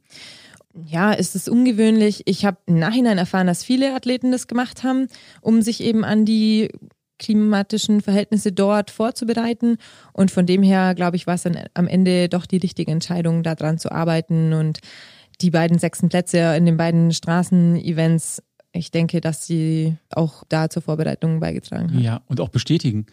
[0.87, 2.23] Ja, ist es ungewöhnlich.
[2.27, 5.09] Ich habe im Nachhinein erfahren, dass viele Athleten das gemacht haben,
[5.41, 6.71] um sich eben an die
[7.19, 9.79] klimatischen Verhältnisse dort vorzubereiten.
[10.13, 13.43] Und von dem her, glaube ich, war es dann am Ende doch die richtige Entscheidung,
[13.43, 14.79] daran zu arbeiten und
[15.41, 18.43] die beiden sechsten Plätze in den beiden Straßenevents
[18.77, 22.01] ich denke, dass sie auch da zur Vorbereitung beigetragen hat.
[22.01, 23.07] Ja, und auch bestätigen.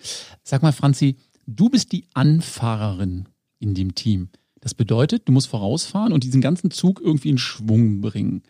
[0.43, 3.27] Sag mal, Franzi, du bist die Anfahrerin
[3.59, 4.29] in dem Team.
[4.61, 8.43] Das bedeutet, du musst vorausfahren und diesen ganzen Zug irgendwie in Schwung bringen.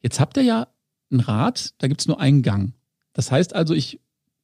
[0.00, 0.68] Jetzt habt ihr ja
[1.12, 2.72] ein Rad, da gibt es nur einen Gang.
[3.12, 4.00] Das heißt also, ich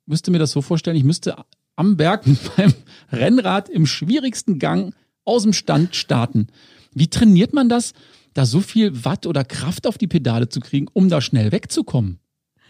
[0.07, 1.37] müsste mir das so vorstellen, ich müsste
[1.77, 2.75] am Berg mit meinem
[3.11, 4.94] Rennrad im schwierigsten Gang
[5.25, 6.49] aus dem Stand starten.
[6.92, 7.92] Wie trainiert man das,
[8.35, 12.21] da so viel Watt oder Kraft auf die Pedale zu kriegen, um da schnell wegzukommen?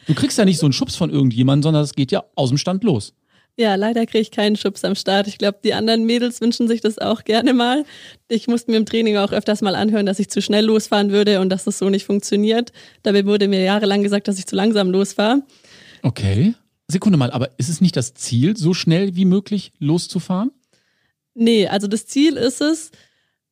[0.07, 2.59] Du kriegst ja nicht so einen Schubs von irgendjemandem, sondern es geht ja aus dem
[2.59, 3.14] Stand los.
[3.57, 5.27] Ja, leider kriege ich keinen Schubs am Start.
[5.27, 7.85] Ich glaube, die anderen Mädels wünschen sich das auch gerne mal.
[8.29, 11.40] Ich musste mir im Training auch öfters mal anhören, dass ich zu schnell losfahren würde
[11.40, 12.73] und dass das so nicht funktioniert.
[13.03, 15.42] Dabei wurde mir jahrelang gesagt, dass ich zu langsam losfahre.
[16.03, 16.55] Okay.
[16.88, 20.51] Sekunde mal, aber ist es nicht das Ziel, so schnell wie möglich loszufahren?
[21.35, 22.90] Nee, also das Ziel ist es,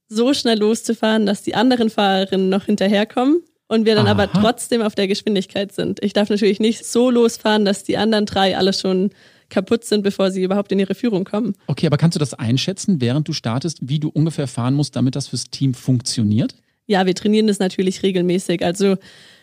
[0.08, 4.12] so schnell loszufahren, dass die anderen Fahrerinnen noch hinterherkommen und wir dann Aha.
[4.12, 6.02] aber trotzdem auf der Geschwindigkeit sind.
[6.02, 9.10] Ich darf natürlich nicht so losfahren, dass die anderen drei alle schon
[9.50, 11.54] kaputt sind, bevor sie überhaupt in ihre Führung kommen.
[11.66, 15.16] Okay, aber kannst du das einschätzen, während du startest, wie du ungefähr fahren musst, damit
[15.16, 16.54] das fürs Team funktioniert?
[16.86, 18.64] Ja, wir trainieren das natürlich regelmäßig.
[18.64, 18.96] Also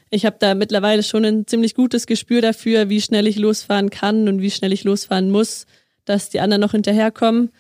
[0.10, 4.28] ich habe da mittlerweile schon ein ziemlich gutes Gespür dafür, wie schnell ich losfahren kann
[4.28, 5.66] und wie schnell ich losfahren muss,
[6.06, 7.52] dass die anderen noch hinterherkommen.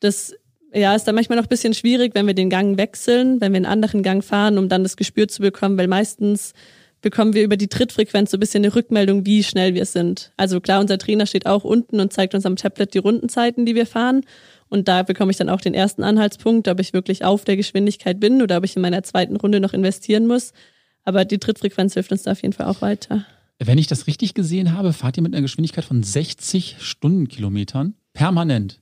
[0.00, 0.34] Das
[0.72, 3.56] ja, ist dann manchmal noch ein bisschen schwierig, wenn wir den Gang wechseln, wenn wir
[3.56, 6.52] einen anderen Gang fahren, um dann das Gespür zu bekommen, weil meistens
[7.00, 10.32] bekommen wir über die Trittfrequenz so ein bisschen eine Rückmeldung, wie schnell wir sind.
[10.36, 13.74] Also klar, unser Trainer steht auch unten und zeigt uns am Tablet die Rundenzeiten, die
[13.74, 14.22] wir fahren.
[14.68, 18.20] Und da bekomme ich dann auch den ersten Anhaltspunkt, ob ich wirklich auf der Geschwindigkeit
[18.20, 20.52] bin oder ob ich in meiner zweiten Runde noch investieren muss.
[21.04, 23.24] Aber die Trittfrequenz hilft uns da auf jeden Fall auch weiter.
[23.58, 28.80] Wenn ich das richtig gesehen habe, fahrt ihr mit einer Geschwindigkeit von 60 Stundenkilometern permanent.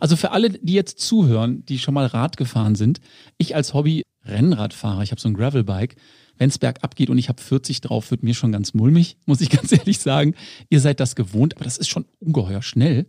[0.00, 3.00] Also für alle, die jetzt zuhören, die schon mal Rad gefahren sind,
[3.38, 5.96] ich als Hobby-Rennradfahrer, ich habe so ein Gravelbike,
[6.38, 9.40] wenn es bergab geht und ich habe 40 drauf, wird mir schon ganz mulmig, muss
[9.42, 10.34] ich ganz ehrlich sagen.
[10.70, 13.06] Ihr seid das gewohnt, aber das ist schon ungeheuer schnell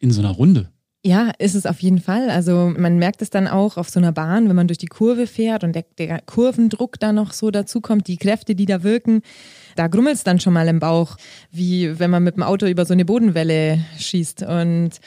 [0.00, 0.70] in so einer Runde.
[1.04, 2.30] Ja, ist es auf jeden Fall.
[2.30, 5.26] Also man merkt es dann auch auf so einer Bahn, wenn man durch die Kurve
[5.26, 9.22] fährt und der, der Kurvendruck da noch so dazukommt, die Kräfte, die da wirken,
[9.74, 11.16] da grummelt es dann schon mal im Bauch,
[11.50, 14.44] wie wenn man mit dem Auto über so eine Bodenwelle schießt.
[14.44, 15.00] Und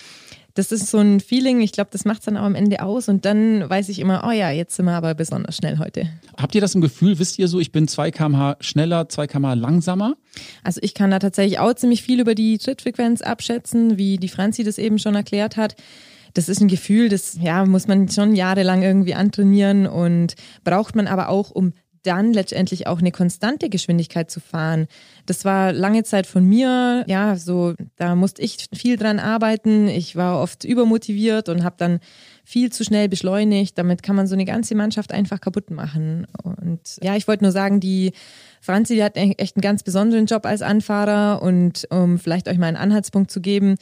[0.55, 3.09] das ist so ein Feeling, ich glaube, das macht es dann auch am Ende aus
[3.09, 6.07] und dann weiß ich immer, oh ja, jetzt sind wir aber besonders schnell heute.
[6.37, 9.53] Habt ihr das im Gefühl, wisst ihr so, ich bin 2 kmh schneller, 2 kmh
[9.53, 10.15] langsamer?
[10.63, 14.63] Also ich kann da tatsächlich auch ziemlich viel über die Trittfrequenz abschätzen, wie die Franzi
[14.63, 15.75] das eben schon erklärt hat.
[16.33, 21.07] Das ist ein Gefühl, das ja, muss man schon jahrelang irgendwie antrainieren und braucht man
[21.07, 21.73] aber auch, um
[22.05, 24.87] dann letztendlich auch eine konstante Geschwindigkeit zu fahren.
[25.25, 29.87] Das war lange Zeit von mir, ja, so, da musste ich viel dran arbeiten.
[29.87, 31.99] Ich war oft übermotiviert und habe dann
[32.43, 33.77] viel zu schnell beschleunigt.
[33.77, 36.27] Damit kann man so eine ganze Mannschaft einfach kaputt machen.
[36.43, 38.13] Und ja, ich wollte nur sagen, die
[38.61, 42.67] Franzi, die hat echt einen ganz besonderen Job als Anfahrer und um vielleicht euch mal
[42.67, 43.75] einen Anhaltspunkt zu geben,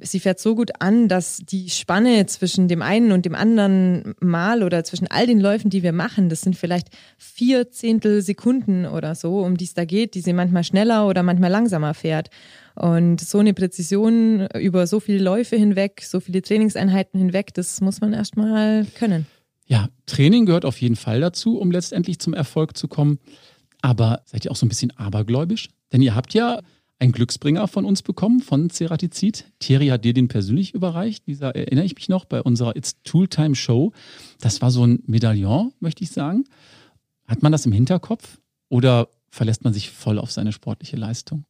[0.00, 4.62] sie fährt so gut an, dass die Spanne zwischen dem einen und dem anderen Mal
[4.62, 9.14] oder zwischen all den Läufen, die wir machen, das sind vielleicht vier Zehntel Sekunden oder
[9.14, 12.28] so, um die es da geht, die sie manchmal schneller oder manchmal langsamer fährt.
[12.74, 18.00] Und so eine Präzision über so viele Läufe hinweg, so viele Trainingseinheiten hinweg, das muss
[18.00, 19.26] man erstmal können.
[19.66, 23.18] Ja, Training gehört auf jeden Fall dazu, um letztendlich zum Erfolg zu kommen.
[23.82, 25.68] Aber seid ihr auch so ein bisschen abergläubisch?
[25.92, 26.60] Denn ihr habt ja
[26.98, 29.52] einen Glücksbringer von uns bekommen, von Ceratizid.
[29.58, 31.26] Thierry hat dir den persönlich überreicht.
[31.26, 33.92] Dieser erinnere ich mich noch bei unserer It's Tooltime Show.
[34.40, 36.44] Das war so ein Medaillon, möchte ich sagen.
[37.26, 41.44] Hat man das im Hinterkopf oder verlässt man sich voll auf seine sportliche Leistung?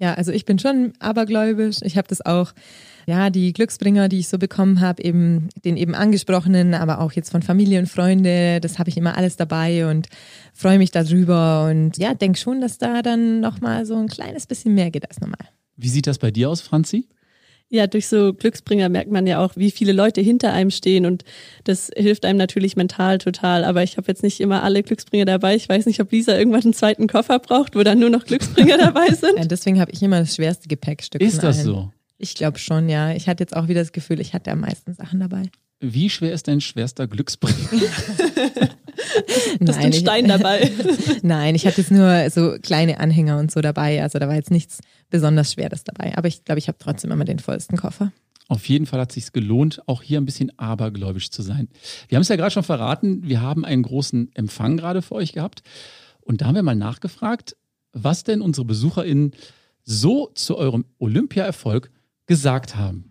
[0.00, 1.76] Ja, also ich bin schon abergläubisch.
[1.82, 2.52] Ich habe das auch,
[3.06, 7.30] ja, die Glücksbringer, die ich so bekommen habe, eben den eben angesprochenen, aber auch jetzt
[7.30, 10.08] von Familie und Freunde, das habe ich immer alles dabei und
[10.54, 14.74] freue mich darüber und ja, denke schon, dass da dann nochmal so ein kleines bisschen
[14.74, 15.46] mehr geht als normal.
[15.76, 17.06] Wie sieht das bei dir aus, Franzi?
[17.72, 21.24] Ja, durch so Glücksbringer merkt man ja auch, wie viele Leute hinter einem stehen und
[21.62, 23.62] das hilft einem natürlich mental total.
[23.64, 25.54] Aber ich habe jetzt nicht immer alle Glücksbringer dabei.
[25.54, 28.76] Ich weiß nicht, ob Lisa irgendwann einen zweiten Koffer braucht, wo dann nur noch Glücksbringer
[28.78, 29.38] dabei sind.
[29.38, 31.22] Ja, deswegen habe ich immer das schwerste Gepäckstück.
[31.22, 31.66] Ist das allen.
[31.66, 31.92] so?
[32.18, 33.12] Ich glaube schon, ja.
[33.12, 35.44] Ich hatte jetzt auch wieder das Gefühl, ich hatte am meisten Sachen dabei.
[35.80, 37.56] Wie schwer ist dein schwerster Glücksbringer?
[39.60, 40.70] Du hast einen Stein dabei.
[41.22, 44.02] Nein, ich hatte jetzt nur so kleine Anhänger und so dabei.
[44.02, 46.16] Also da war jetzt nichts besonders Schweres dabei.
[46.16, 48.12] Aber ich glaube, ich habe trotzdem immer den vollsten Koffer.
[48.48, 51.68] Auf jeden Fall hat es sich gelohnt, auch hier ein bisschen abergläubisch zu sein.
[52.08, 55.32] Wir haben es ja gerade schon verraten, wir haben einen großen Empfang gerade für euch
[55.32, 55.62] gehabt.
[56.20, 57.56] Und da haben wir mal nachgefragt,
[57.92, 59.32] was denn unsere BesucherInnen
[59.84, 61.90] so zu eurem Olympia-Erfolg
[62.26, 63.04] gesagt haben.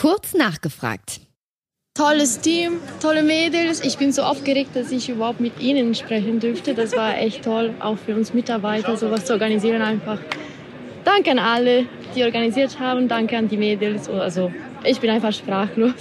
[0.00, 1.20] Kurz nachgefragt.
[1.94, 3.84] tolles Team, tolle Mädels.
[3.84, 6.72] Ich bin so aufgeregt, dass ich überhaupt mit ihnen sprechen dürfte.
[6.72, 10.18] Das war echt toll, auch für uns Mitarbeiter sowas zu organisieren einfach.
[11.04, 11.84] Danke an alle,
[12.16, 13.08] die organisiert haben.
[13.08, 14.08] Danke an die Mädels.
[14.08, 14.50] Also
[14.84, 15.92] ich bin einfach sprachlos.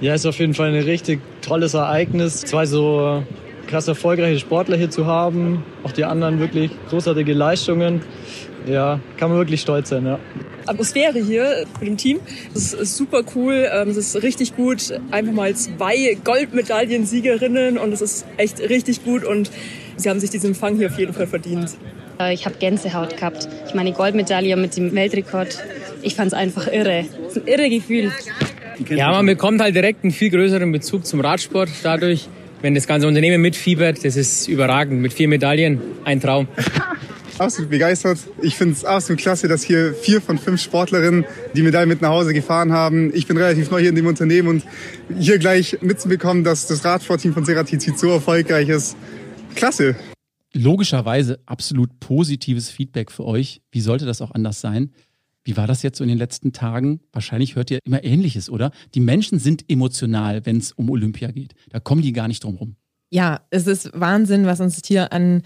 [0.00, 2.42] Ja, ist auf jeden Fall ein richtig tolles Ereignis.
[2.42, 3.24] Zwei so
[3.66, 5.64] krass erfolgreiche Sportler hier zu haben.
[5.82, 8.02] Auch die anderen wirklich großartige Leistungen.
[8.66, 10.18] Ja, kann man wirklich stolz sein, ja.
[10.66, 12.20] Atmosphäre hier mit dem Team.
[12.54, 13.68] Das ist super cool.
[13.72, 14.92] Ähm, es ist richtig gut.
[15.10, 19.50] Einfach mal zwei Goldmedaillensiegerinnen und es ist echt richtig gut und
[19.96, 21.70] sie haben sich diesen Empfang hier auf jeden Fall verdient.
[22.20, 23.48] Äh, ich habe Gänsehaut gehabt.
[23.66, 25.58] Ich meine, Goldmedaille mit dem Weltrekord.
[26.02, 27.06] Ich fand es einfach irre.
[27.26, 28.12] Es ist ein irre Gefühl.
[28.88, 32.28] Ja, man bekommt halt direkt einen viel größeren Bezug zum Radsport dadurch.
[32.62, 35.00] Wenn das ganze Unternehmen mitfiebert, das ist überragend.
[35.00, 36.46] Mit vier Medaillen, ein Traum.
[37.38, 38.18] Absolut begeistert.
[38.40, 42.10] Ich finde es absolut klasse, dass hier vier von fünf Sportlerinnen die Medaille mit nach
[42.10, 43.14] Hause gefahren haben.
[43.14, 44.64] Ich bin relativ neu hier in dem Unternehmen und
[45.18, 48.96] hier gleich mitzubekommen, dass das Radsportteam von Seratizid so erfolgreich ist.
[49.54, 49.96] Klasse.
[50.54, 53.62] Logischerweise absolut positives Feedback für euch.
[53.70, 54.92] Wie sollte das auch anders sein?
[55.44, 57.00] Wie war das jetzt so in den letzten Tagen?
[57.12, 58.70] Wahrscheinlich hört ihr immer Ähnliches, oder?
[58.94, 61.54] Die Menschen sind emotional, wenn es um Olympia geht.
[61.70, 62.76] Da kommen die gar nicht drum rum.
[63.10, 65.42] Ja, es ist Wahnsinn, was uns hier an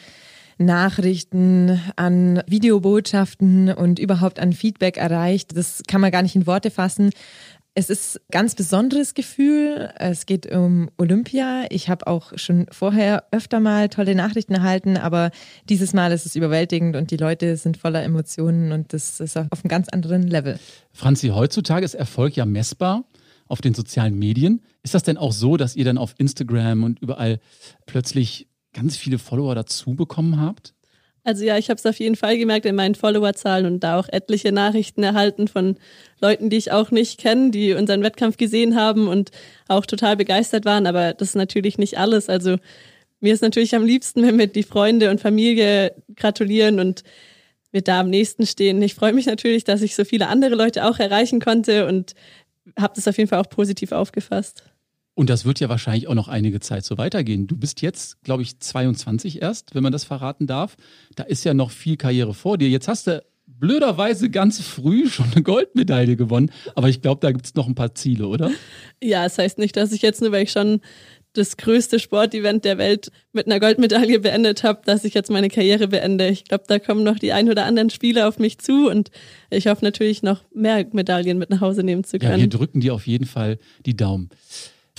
[0.58, 5.56] Nachrichten, an Videobotschaften und überhaupt an Feedback erreicht.
[5.56, 7.10] Das kann man gar nicht in Worte fassen.
[7.78, 9.90] Es ist ein ganz besonderes Gefühl.
[9.96, 11.66] Es geht um Olympia.
[11.68, 15.30] Ich habe auch schon vorher öfter mal tolle Nachrichten erhalten, aber
[15.68, 19.62] dieses Mal ist es überwältigend und die Leute sind voller Emotionen und das ist auf
[19.62, 20.58] einem ganz anderen Level.
[20.90, 23.04] Franzi, heutzutage ist Erfolg ja messbar
[23.46, 24.62] auf den sozialen Medien.
[24.82, 27.40] Ist das denn auch so, dass ihr dann auf Instagram und überall
[27.84, 30.74] plötzlich ganz viele Follower dazu bekommen habt?
[31.24, 34.08] Also ja, ich habe es auf jeden Fall gemerkt in meinen Followerzahlen und da auch
[34.08, 35.76] etliche Nachrichten erhalten von
[36.20, 39.32] Leuten, die ich auch nicht kenne, die unseren Wettkampf gesehen haben und
[39.66, 40.86] auch total begeistert waren.
[40.86, 42.28] Aber das ist natürlich nicht alles.
[42.28, 42.58] Also
[43.18, 47.02] mir ist natürlich am liebsten, wenn mir die Freunde und Familie gratulieren und
[47.72, 48.80] wir da am nächsten stehen.
[48.82, 52.14] Ich freue mich natürlich, dass ich so viele andere Leute auch erreichen konnte und
[52.78, 54.62] habe das auf jeden Fall auch positiv aufgefasst.
[55.16, 57.46] Und das wird ja wahrscheinlich auch noch einige Zeit so weitergehen.
[57.46, 60.76] Du bist jetzt, glaube ich, 22 erst, wenn man das verraten darf.
[61.14, 62.68] Da ist ja noch viel Karriere vor dir.
[62.68, 66.50] Jetzt hast du blöderweise ganz früh schon eine Goldmedaille gewonnen.
[66.74, 68.50] Aber ich glaube, da gibt es noch ein paar Ziele, oder?
[69.02, 70.82] Ja, es das heißt nicht, dass ich jetzt nur, weil ich schon
[71.32, 75.88] das größte Sportevent der Welt mit einer Goldmedaille beendet habe, dass ich jetzt meine Karriere
[75.88, 76.28] beende.
[76.28, 79.10] Ich glaube, da kommen noch die ein oder anderen Spiele auf mich zu und
[79.48, 82.32] ich hoffe natürlich noch mehr Medaillen mit nach Hause nehmen zu können.
[82.32, 84.30] Ja, wir drücken dir auf jeden Fall die Daumen.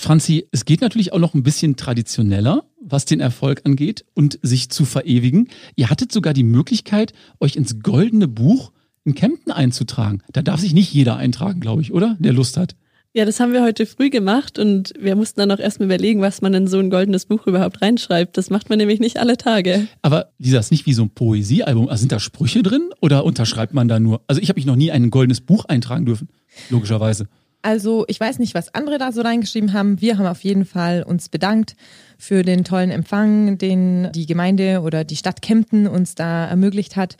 [0.00, 4.70] Franzi, es geht natürlich auch noch ein bisschen traditioneller, was den Erfolg angeht und sich
[4.70, 5.48] zu verewigen.
[5.74, 8.70] Ihr hattet sogar die Möglichkeit, euch ins goldene Buch
[9.04, 10.22] in Kempten einzutragen.
[10.32, 12.16] Da darf sich nicht jeder eintragen, glaube ich, oder?
[12.20, 12.76] Der Lust hat.
[13.12, 16.42] Ja, das haben wir heute früh gemacht und wir mussten dann auch erstmal überlegen, was
[16.42, 18.36] man in so ein goldenes Buch überhaupt reinschreibt.
[18.36, 19.88] Das macht man nämlich nicht alle Tage.
[20.02, 21.88] Aber Lisa, ist nicht wie so ein Poesiealbum.
[21.88, 24.20] Also sind da Sprüche drin oder unterschreibt man da nur?
[24.28, 26.28] Also ich habe mich noch nie ein goldenes Buch eintragen dürfen,
[26.70, 27.26] logischerweise.
[27.62, 30.00] Also ich weiß nicht, was andere da so reingeschrieben haben.
[30.00, 31.74] Wir haben auf jeden Fall uns bedankt
[32.16, 37.16] für den tollen Empfang, den die Gemeinde oder die Stadt Kempten uns da ermöglicht hat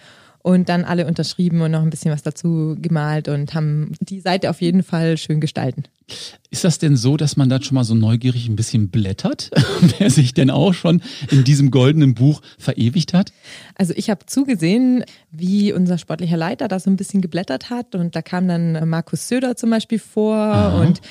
[0.48, 4.48] und dann alle unterschrieben und noch ein bisschen was dazu gemalt und haben die Seite
[4.48, 5.82] auf jeden Fall schön gestalten.
[6.48, 9.50] Ist das denn so, dass man dann schon mal so neugierig ein bisschen blättert,
[9.98, 13.30] wer sich denn auch schon in diesem goldenen Buch verewigt hat?
[13.74, 18.16] Also ich habe zugesehen, wie unser sportlicher Leiter da so ein bisschen geblättert hat und
[18.16, 20.80] da kam dann Markus Söder zum Beispiel vor Aha.
[20.80, 21.02] und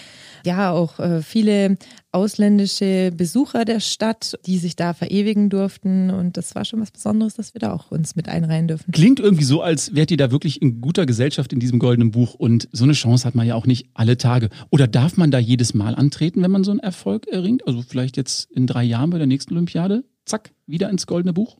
[0.45, 1.77] ja auch äh, viele
[2.11, 6.09] ausländische Besucher der Stadt, die sich da verewigen durften.
[6.09, 8.91] Und das war schon was Besonderes, dass wir da auch uns mit einreihen dürfen.
[8.91, 12.33] Klingt irgendwie so, als wärt ihr da wirklich in guter Gesellschaft in diesem goldenen Buch.
[12.33, 14.49] Und so eine Chance hat man ja auch nicht alle Tage.
[14.69, 17.67] Oder darf man da jedes Mal antreten, wenn man so einen Erfolg erringt?
[17.67, 20.03] Also vielleicht jetzt in drei Jahren bei der nächsten Olympiade?
[20.25, 21.57] Zack, wieder ins goldene Buch?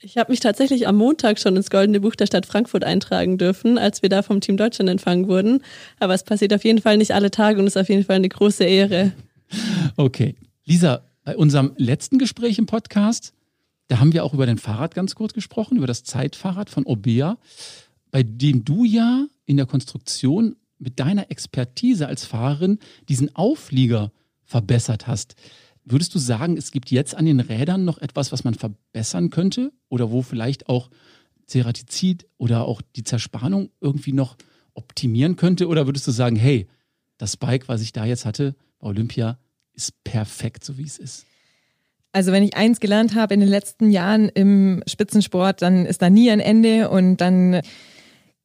[0.00, 3.78] Ich habe mich tatsächlich am Montag schon ins Goldene Buch der Stadt Frankfurt eintragen dürfen,
[3.78, 5.62] als wir da vom Team Deutschland empfangen wurden.
[5.98, 8.28] Aber es passiert auf jeden Fall nicht alle Tage und ist auf jeden Fall eine
[8.28, 9.12] große Ehre.
[9.96, 10.34] Okay.
[10.64, 13.32] Lisa, bei unserem letzten Gespräch im Podcast,
[13.88, 17.38] da haben wir auch über dein Fahrrad ganz kurz gesprochen, über das Zeitfahrrad von Obea,
[18.10, 24.12] bei dem du ja in der Konstruktion mit deiner Expertise als Fahrerin diesen Auflieger
[24.44, 25.36] verbessert hast.
[25.88, 29.72] Würdest du sagen, es gibt jetzt an den Rädern noch etwas, was man verbessern könnte?
[29.88, 30.90] Oder wo vielleicht auch
[31.46, 34.36] Ceratizid oder auch die Zerspannung irgendwie noch
[34.74, 35.68] optimieren könnte?
[35.68, 36.66] Oder würdest du sagen, hey,
[37.18, 39.38] das Bike, was ich da jetzt hatte bei Olympia,
[39.74, 41.24] ist perfekt, so wie es ist?
[42.10, 46.10] Also wenn ich eins gelernt habe in den letzten Jahren im Spitzensport, dann ist da
[46.10, 47.60] nie ein Ende und dann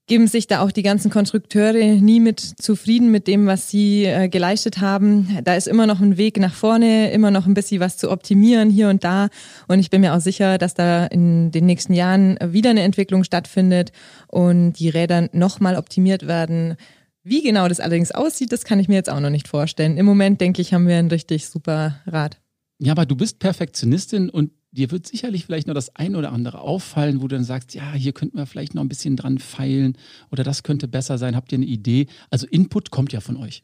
[0.08, 4.28] geben sich da auch die ganzen Konstrukteure nie mit zufrieden mit dem, was sie äh,
[4.28, 5.40] geleistet haben.
[5.44, 8.70] Da ist immer noch ein Weg nach vorne, immer noch ein bisschen was zu optimieren
[8.70, 9.30] hier und da.
[9.68, 13.24] Und ich bin mir auch sicher, dass da in den nächsten Jahren wieder eine Entwicklung
[13.24, 13.92] stattfindet
[14.28, 16.76] und die Räder nochmal optimiert werden.
[17.24, 19.96] Wie genau das allerdings aussieht, das kann ich mir jetzt auch noch nicht vorstellen.
[19.98, 22.41] Im Moment denke ich, haben wir ein richtig super Rad.
[22.84, 26.62] Ja, aber du bist Perfektionistin und dir wird sicherlich vielleicht noch das ein oder andere
[26.62, 29.96] auffallen, wo du dann sagst, ja, hier könnten wir vielleicht noch ein bisschen dran feilen
[30.32, 31.36] oder das könnte besser sein.
[31.36, 32.08] Habt ihr eine Idee?
[32.32, 33.64] Also Input kommt ja von euch.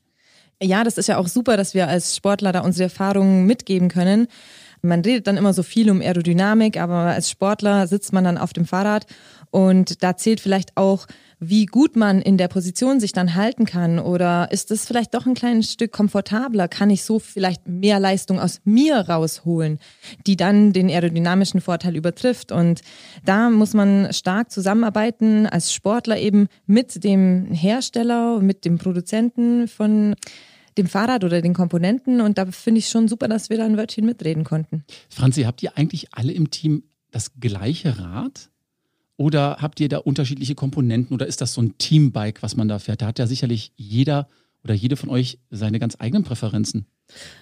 [0.61, 4.27] Ja, das ist ja auch super, dass wir als Sportler da unsere Erfahrungen mitgeben können.
[4.83, 8.53] Man redet dann immer so viel um Aerodynamik, aber als Sportler sitzt man dann auf
[8.53, 9.07] dem Fahrrad
[9.49, 11.07] und da zählt vielleicht auch
[11.39, 15.27] wie gut man in der Position sich dann halten kann oder ist es vielleicht doch
[15.27, 16.67] ein kleines Stück komfortabler?
[16.67, 19.79] Kann ich so vielleicht mehr Leistung aus mir rausholen,
[20.25, 22.51] die dann den aerodynamischen Vorteil übertrifft?
[22.51, 22.81] Und
[23.23, 30.15] da muss man stark zusammenarbeiten als Sportler eben mit dem Hersteller, mit dem Produzenten von
[30.77, 32.19] dem Fahrrad oder den Komponenten.
[32.21, 34.83] Und da finde ich schon super, dass wir da ein Wörtchen mitreden konnten.
[35.09, 38.49] Franzi, habt ihr eigentlich alle im Team das gleiche Rad?
[39.17, 42.77] Oder habt ihr da unterschiedliche Komponenten oder ist das so ein Teambike, was man da
[42.79, 43.01] fährt?
[43.01, 44.29] Da hat ja sicherlich jeder
[44.63, 46.85] oder jede von euch seine ganz eigenen Präferenzen.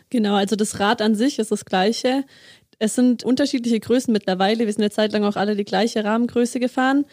[0.10, 2.24] Genau, also das Rad an sich ist das gleiche.
[2.80, 4.66] Es sind unterschiedliche Größen mittlerweile.
[4.66, 7.06] Wir sind eine Zeit lang auch alle die gleiche Rahmengröße gefahren.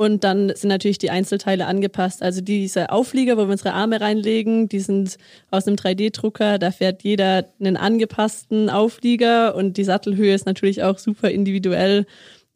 [0.00, 2.22] Und dann sind natürlich die Einzelteile angepasst.
[2.22, 5.16] Also diese Auflieger, wo wir unsere Arme reinlegen, die sind
[5.50, 6.58] aus einem 3D-Drucker.
[6.58, 12.06] Da fährt jeder einen angepassten Auflieger und die Sattelhöhe ist natürlich auch super individuell.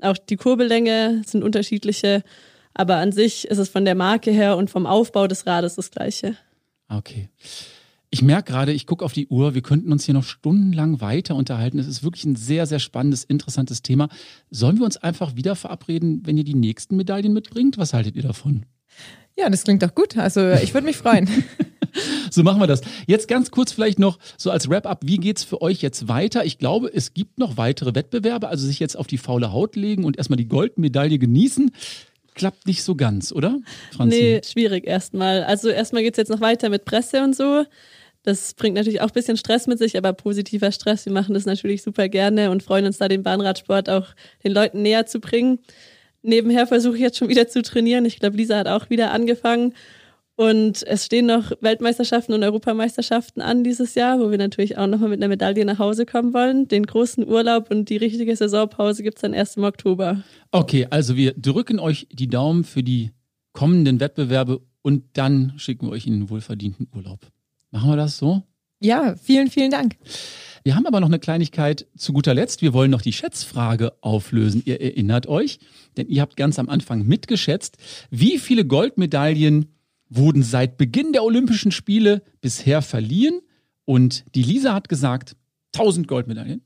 [0.03, 2.22] Auch die Kurbellänge sind unterschiedliche,
[2.74, 5.90] aber an sich ist es von der Marke her und vom Aufbau des Rades das
[5.90, 6.36] gleiche.
[6.88, 7.28] Okay.
[8.11, 11.34] Ich merke gerade, ich gucke auf die Uhr, wir könnten uns hier noch stundenlang weiter
[11.34, 11.78] unterhalten.
[11.78, 14.09] Es ist wirklich ein sehr, sehr spannendes, interessantes Thema.
[14.50, 17.78] Sollen wir uns einfach wieder verabreden, wenn ihr die nächsten Medaillen mitbringt?
[17.78, 18.66] Was haltet ihr davon?
[19.34, 20.18] Ja, das klingt doch gut.
[20.18, 21.28] Also ich würde mich freuen.
[22.30, 22.82] so machen wir das.
[23.07, 26.45] Jetzt ganz kurz vielleicht noch so als Wrap-up, wie geht's für euch jetzt weiter?
[26.45, 30.05] Ich glaube, es gibt noch weitere Wettbewerbe, also sich jetzt auf die faule Haut legen
[30.05, 31.70] und erstmal die Goldmedaille genießen.
[32.34, 33.59] Klappt nicht so ganz, oder?
[33.95, 34.16] Franzi?
[34.16, 35.45] Nee, schwierig erstmal.
[35.45, 37.64] Also erstmal geht's jetzt noch weiter mit Presse und so.
[38.22, 41.05] Das bringt natürlich auch ein bisschen Stress mit sich, aber positiver Stress.
[41.05, 44.07] Wir machen das natürlich super gerne und freuen uns da, den Bahnradsport auch
[44.45, 45.59] den Leuten näher zu bringen.
[46.22, 48.05] Nebenher versuche ich jetzt schon wieder zu trainieren.
[48.05, 49.74] Ich glaube, Lisa hat auch wieder angefangen.
[50.36, 55.10] Und es stehen noch Weltmeisterschaften und Europameisterschaften an dieses Jahr, wo wir natürlich auch nochmal
[55.10, 56.68] mit einer Medaille nach Hause kommen wollen.
[56.68, 60.22] Den großen Urlaub und die richtige Saisonpause gibt es dann erst im Oktober.
[60.50, 63.10] Okay, also wir drücken euch die Daumen für die
[63.52, 67.20] kommenden Wettbewerbe und dann schicken wir euch in den wohlverdienten Urlaub.
[67.70, 68.42] Machen wir das so?
[68.80, 69.96] Ja, vielen, vielen Dank.
[70.64, 72.62] Wir haben aber noch eine Kleinigkeit zu guter Letzt.
[72.62, 74.62] Wir wollen noch die Schätzfrage auflösen.
[74.64, 75.58] Ihr erinnert euch,
[75.96, 77.76] denn ihr habt ganz am Anfang mitgeschätzt,
[78.10, 79.66] wie viele Goldmedaillen
[80.16, 83.40] wurden seit Beginn der Olympischen Spiele bisher verliehen.
[83.84, 85.36] Und die Lisa hat gesagt,
[85.74, 86.62] 1000 Goldmedaillen.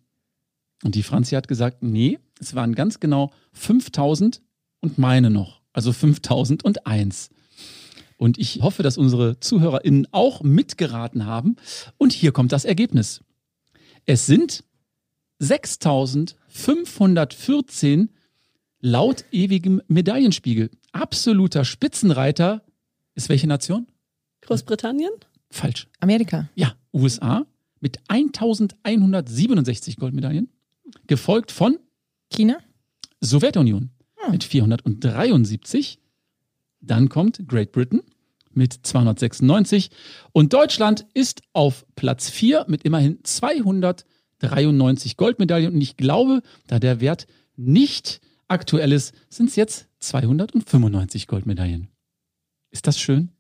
[0.85, 4.43] Und die Franzi hat gesagt, nee, es waren ganz genau 5000
[4.81, 5.63] und meine noch.
[5.73, 7.31] Also 5001.
[8.19, 11.57] Und ich hoffe, dass unsere ZuhörerInnen auch mitgeraten haben.
[11.99, 13.23] Und hier kommt das Ergebnis.
[14.07, 14.65] Es sind
[15.39, 18.11] 6514
[18.81, 20.71] laut ewigem Medaillenspiegel.
[20.93, 22.63] Absoluter Spitzenreiter
[23.17, 23.89] ist welche Nation?
[24.43, 25.11] Großbritannien?
[25.51, 25.89] Falsch.
[25.99, 26.49] Amerika.
[26.55, 27.45] Ja, USA
[27.81, 30.49] mit 1167 Goldmedaillen.
[31.07, 31.79] Gefolgt von
[32.31, 32.59] China.
[33.21, 34.33] Sowjetunion hm.
[34.33, 35.99] mit 473.
[36.81, 38.03] Dann kommt Great Britain
[38.53, 39.91] mit 296
[40.33, 47.01] und Deutschland ist auf Platz 4 mit immerhin 293 Goldmedaillen und ich glaube, da der
[47.01, 51.89] Wert nicht aktuell ist, sind es jetzt 295 Goldmedaillen.
[52.77, 53.31] Ist das schön?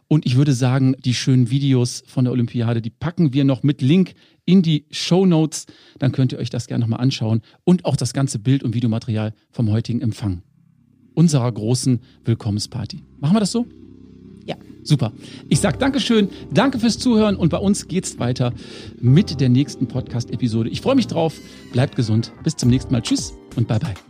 [0.07, 3.83] Und ich würde sagen, die schönen Videos von der Olympiade, die packen wir noch mit
[3.83, 5.67] Link in die Show Notes.
[5.99, 9.35] Dann könnt ihr euch das gerne nochmal anschauen und auch das ganze Bild- und Videomaterial
[9.51, 10.41] vom heutigen Empfang
[11.19, 13.03] unserer großen Willkommensparty.
[13.19, 13.65] Machen wir das so?
[14.45, 14.55] Ja.
[14.83, 15.11] Super.
[15.49, 18.53] Ich sage Dankeschön, danke fürs Zuhören und bei uns geht's weiter
[19.01, 20.69] mit der nächsten Podcast-Episode.
[20.69, 21.35] Ich freue mich drauf.
[21.73, 22.31] Bleibt gesund.
[22.45, 23.01] Bis zum nächsten Mal.
[23.01, 24.08] Tschüss und bye bye.